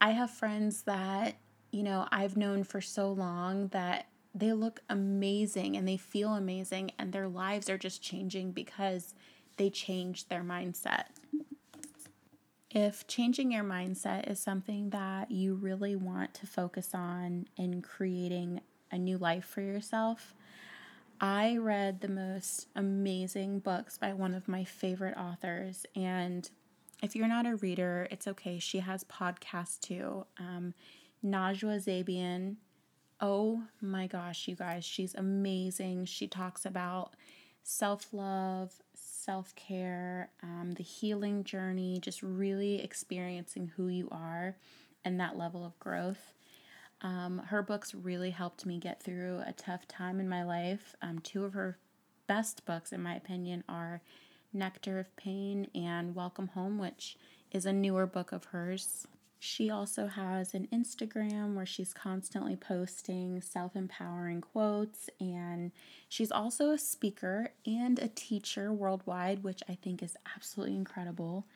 I 0.00 0.10
have 0.10 0.30
friends 0.30 0.82
that, 0.82 1.36
you 1.70 1.82
know, 1.82 2.08
I've 2.10 2.36
known 2.36 2.64
for 2.64 2.80
so 2.80 3.12
long 3.12 3.68
that 3.68 4.06
they 4.38 4.52
look 4.52 4.80
amazing 4.88 5.76
and 5.76 5.86
they 5.86 5.96
feel 5.96 6.34
amazing 6.34 6.92
and 6.98 7.12
their 7.12 7.28
lives 7.28 7.68
are 7.68 7.78
just 7.78 8.02
changing 8.02 8.52
because 8.52 9.14
they 9.56 9.70
changed 9.70 10.28
their 10.28 10.42
mindset. 10.42 11.04
If 12.70 13.06
changing 13.06 13.52
your 13.52 13.64
mindset 13.64 14.30
is 14.30 14.38
something 14.38 14.90
that 14.90 15.30
you 15.30 15.54
really 15.54 15.96
want 15.96 16.34
to 16.34 16.46
focus 16.46 16.90
on 16.94 17.48
in 17.56 17.80
creating 17.80 18.60
a 18.90 18.98
new 18.98 19.18
life 19.18 19.44
for 19.44 19.60
yourself. 19.60 20.34
I 21.20 21.56
read 21.56 22.00
the 22.00 22.08
most 22.08 22.68
amazing 22.76 23.60
books 23.60 23.98
by 23.98 24.12
one 24.12 24.34
of 24.34 24.48
my 24.48 24.64
favorite 24.64 25.16
authors. 25.16 25.84
And 25.96 26.48
if 27.02 27.16
you're 27.16 27.28
not 27.28 27.46
a 27.46 27.56
reader, 27.56 28.06
it's 28.10 28.28
okay. 28.28 28.58
She 28.58 28.80
has 28.80 29.04
podcasts 29.04 29.80
too. 29.80 30.26
Um, 30.38 30.74
Najwa 31.24 31.82
Zebian. 31.84 32.56
Oh 33.20 33.62
my 33.80 34.06
gosh, 34.06 34.46
you 34.46 34.54
guys, 34.54 34.84
she's 34.84 35.14
amazing. 35.14 36.04
She 36.04 36.28
talks 36.28 36.64
about 36.64 37.14
self 37.64 38.12
love, 38.12 38.72
self 38.94 39.54
care, 39.56 40.30
um, 40.42 40.72
the 40.76 40.84
healing 40.84 41.42
journey, 41.42 41.98
just 42.00 42.22
really 42.22 42.80
experiencing 42.82 43.72
who 43.76 43.88
you 43.88 44.08
are 44.12 44.56
and 45.04 45.18
that 45.18 45.36
level 45.36 45.66
of 45.66 45.78
growth. 45.80 46.32
Um, 47.02 47.38
her 47.46 47.62
books 47.62 47.94
really 47.94 48.30
helped 48.30 48.66
me 48.66 48.78
get 48.78 49.02
through 49.02 49.42
a 49.46 49.52
tough 49.52 49.86
time 49.88 50.20
in 50.20 50.28
my 50.28 50.44
life. 50.44 50.94
Um, 51.02 51.18
two 51.18 51.44
of 51.44 51.54
her 51.54 51.78
best 52.28 52.64
books, 52.64 52.92
in 52.92 53.02
my 53.02 53.16
opinion, 53.16 53.64
are 53.68 54.00
Nectar 54.52 54.98
of 54.98 55.14
Pain 55.16 55.68
and 55.74 56.14
Welcome 56.14 56.48
Home, 56.48 56.78
which 56.78 57.16
is 57.50 57.66
a 57.66 57.72
newer 57.72 58.06
book 58.06 58.30
of 58.32 58.46
hers. 58.46 59.06
She 59.38 59.70
also 59.70 60.08
has 60.08 60.54
an 60.54 60.66
Instagram 60.72 61.54
where 61.54 61.66
she's 61.66 61.94
constantly 61.94 62.56
posting 62.56 63.40
self 63.40 63.76
empowering 63.76 64.40
quotes, 64.40 65.08
and 65.20 65.70
she's 66.08 66.32
also 66.32 66.70
a 66.70 66.78
speaker 66.78 67.52
and 67.64 67.98
a 67.98 68.08
teacher 68.08 68.72
worldwide, 68.72 69.44
which 69.44 69.62
I 69.68 69.76
think 69.80 70.02
is 70.02 70.16
absolutely 70.34 70.76
incredible. 70.76 71.46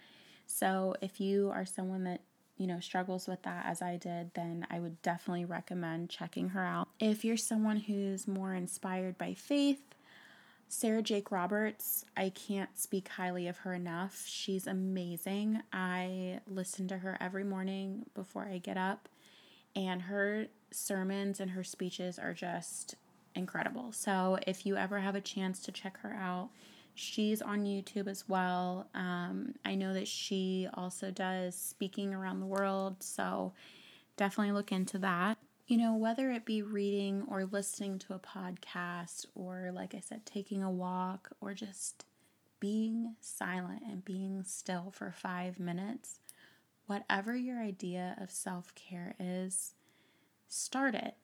So, 0.46 0.94
if 1.00 1.20
you 1.20 1.50
are 1.52 1.64
someone 1.64 2.04
that 2.04 2.20
you 2.58 2.68
know, 2.68 2.78
struggles 2.78 3.26
with 3.26 3.42
that 3.42 3.66
as 3.66 3.82
I 3.82 3.96
did, 3.96 4.32
then 4.34 4.66
I 4.70 4.78
would 4.78 5.02
definitely 5.02 5.44
recommend 5.44 6.10
checking 6.10 6.50
her 6.50 6.64
out. 6.64 6.88
If 7.00 7.24
you're 7.24 7.36
someone 7.36 7.78
who's 7.78 8.28
more 8.28 8.54
inspired 8.54 9.18
by 9.18 9.34
faith, 9.34 9.82
Sarah 10.72 11.02
Jake 11.02 11.30
Roberts, 11.30 12.06
I 12.16 12.30
can't 12.30 12.78
speak 12.78 13.08
highly 13.08 13.46
of 13.46 13.58
her 13.58 13.74
enough. 13.74 14.24
She's 14.26 14.66
amazing. 14.66 15.62
I 15.72 16.40
listen 16.46 16.88
to 16.88 16.98
her 16.98 17.18
every 17.20 17.44
morning 17.44 18.06
before 18.14 18.48
I 18.50 18.56
get 18.56 18.78
up, 18.78 19.08
and 19.76 20.02
her 20.02 20.46
sermons 20.70 21.40
and 21.40 21.50
her 21.50 21.62
speeches 21.62 22.18
are 22.18 22.32
just 22.32 22.94
incredible. 23.34 23.92
So 23.92 24.38
if 24.46 24.64
you 24.64 24.76
ever 24.76 25.00
have 25.00 25.14
a 25.14 25.20
chance 25.20 25.60
to 25.60 25.72
check 25.72 25.98
her 25.98 26.14
out, 26.14 26.48
She's 26.94 27.40
on 27.40 27.64
YouTube 27.64 28.06
as 28.06 28.28
well. 28.28 28.86
Um, 28.94 29.54
I 29.64 29.74
know 29.74 29.94
that 29.94 30.06
she 30.08 30.68
also 30.74 31.10
does 31.10 31.54
speaking 31.54 32.12
around 32.12 32.40
the 32.40 32.46
world, 32.46 32.96
so 33.02 33.52
definitely 34.16 34.52
look 34.52 34.72
into 34.72 34.98
that. 34.98 35.38
You 35.72 35.78
know, 35.78 35.94
whether 35.94 36.30
it 36.30 36.44
be 36.44 36.60
reading 36.60 37.24
or 37.28 37.46
listening 37.46 37.98
to 38.00 38.12
a 38.12 38.18
podcast, 38.18 39.24
or 39.34 39.70
like 39.74 39.94
I 39.94 40.00
said, 40.00 40.26
taking 40.26 40.62
a 40.62 40.70
walk, 40.70 41.30
or 41.40 41.54
just 41.54 42.04
being 42.60 43.14
silent 43.22 43.80
and 43.88 44.04
being 44.04 44.44
still 44.44 44.90
for 44.90 45.10
five 45.10 45.58
minutes, 45.58 46.20
whatever 46.84 47.34
your 47.34 47.58
idea 47.58 48.18
of 48.20 48.30
self 48.30 48.74
care 48.74 49.14
is, 49.18 49.72
start 50.46 50.94
it 50.94 51.14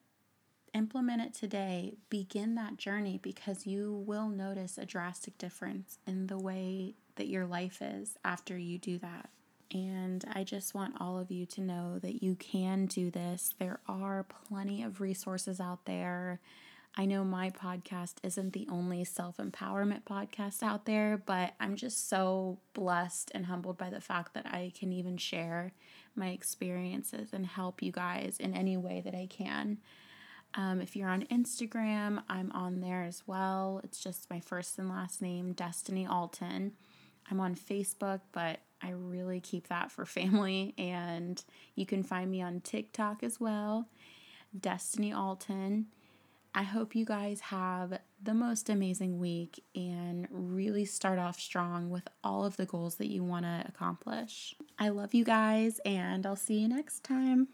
implement 0.73 1.21
it 1.21 1.33
today, 1.35 1.93
begin 2.09 2.55
that 2.55 2.77
journey 2.77 3.19
because 3.21 3.67
you 3.67 4.03
will 4.07 4.29
notice 4.29 4.79
a 4.79 4.85
drastic 4.85 5.37
difference 5.37 5.99
in 6.07 6.25
the 6.25 6.39
way 6.39 6.95
that 7.17 7.27
your 7.27 7.45
life 7.45 7.83
is 7.83 8.17
after 8.25 8.57
you 8.57 8.79
do 8.79 8.97
that. 8.97 9.29
And 9.71 10.25
I 10.33 10.43
just 10.43 10.73
want 10.73 10.95
all 10.99 11.19
of 11.19 11.29
you 11.29 11.45
to 11.47 11.61
know 11.61 11.99
that 11.99 12.23
you 12.23 12.35
can 12.35 12.87
do 12.87 13.11
this. 13.11 13.53
There 13.59 13.79
are 13.87 14.25
plenty 14.47 14.81
of 14.81 14.99
resources 14.99 15.59
out 15.59 15.85
there. 15.85 16.39
I 16.97 17.05
know 17.05 17.23
my 17.23 17.51
podcast 17.51 18.15
isn't 18.23 18.53
the 18.53 18.67
only 18.69 19.03
self 19.03 19.37
empowerment 19.37 20.03
podcast 20.03 20.63
out 20.63 20.85
there, 20.85 21.21
but 21.23 21.53
I'm 21.59 21.75
just 21.75 22.09
so 22.09 22.57
blessed 22.73 23.31
and 23.35 23.45
humbled 23.45 23.77
by 23.77 23.91
the 23.91 24.01
fact 24.01 24.33
that 24.33 24.47
I 24.47 24.73
can 24.77 24.91
even 24.91 25.17
share 25.17 25.71
my 26.15 26.29
experiences 26.29 27.29
and 27.31 27.45
help 27.45 27.83
you 27.83 27.91
guys 27.91 28.37
in 28.39 28.55
any 28.55 28.75
way 28.75 29.01
that 29.05 29.13
I 29.13 29.27
can. 29.29 29.77
Um, 30.55 30.81
if 30.81 30.95
you're 30.95 31.09
on 31.09 31.27
Instagram, 31.31 32.23
I'm 32.27 32.51
on 32.53 32.81
there 32.81 33.03
as 33.03 33.21
well. 33.27 33.81
It's 33.83 34.01
just 34.03 34.29
my 34.31 34.39
first 34.39 34.79
and 34.79 34.89
last 34.89 35.21
name, 35.21 35.53
Destiny 35.53 36.07
Allton. 36.07 36.73
I'm 37.29 37.39
on 37.39 37.53
Facebook, 37.53 38.21
but 38.31 38.59
I 38.81 38.91
really 38.91 39.39
keep 39.39 39.67
that 39.67 39.91
for 39.91 40.05
family. 40.05 40.73
And 40.77 41.43
you 41.75 41.85
can 41.85 42.03
find 42.03 42.29
me 42.31 42.41
on 42.41 42.61
TikTok 42.61 43.23
as 43.23 43.39
well, 43.39 43.87
Destiny 44.57 45.13
Allton. 45.13 45.87
I 46.55 46.63
hope 46.63 46.95
you 46.95 47.05
guys 47.05 47.41
have 47.41 47.99
the 48.21 48.33
most 48.33 48.69
amazing 48.69 49.19
week 49.19 49.63
and 49.75 50.27
really 50.31 50.83
start 50.83 51.19
off 51.19 51.39
strong 51.39 51.89
with 51.89 52.07
all 52.23 52.43
of 52.43 52.57
the 52.57 52.65
goals 52.65 52.95
that 52.95 53.07
you 53.07 53.23
want 53.23 53.45
to 53.45 53.63
accomplish. 53.67 54.55
I 54.79 54.89
love 54.89 55.13
you 55.13 55.23
guys, 55.23 55.79
and 55.85 56.25
I'll 56.25 56.35
see 56.35 56.59
you 56.59 56.67
next 56.67 57.03
time. 57.03 57.49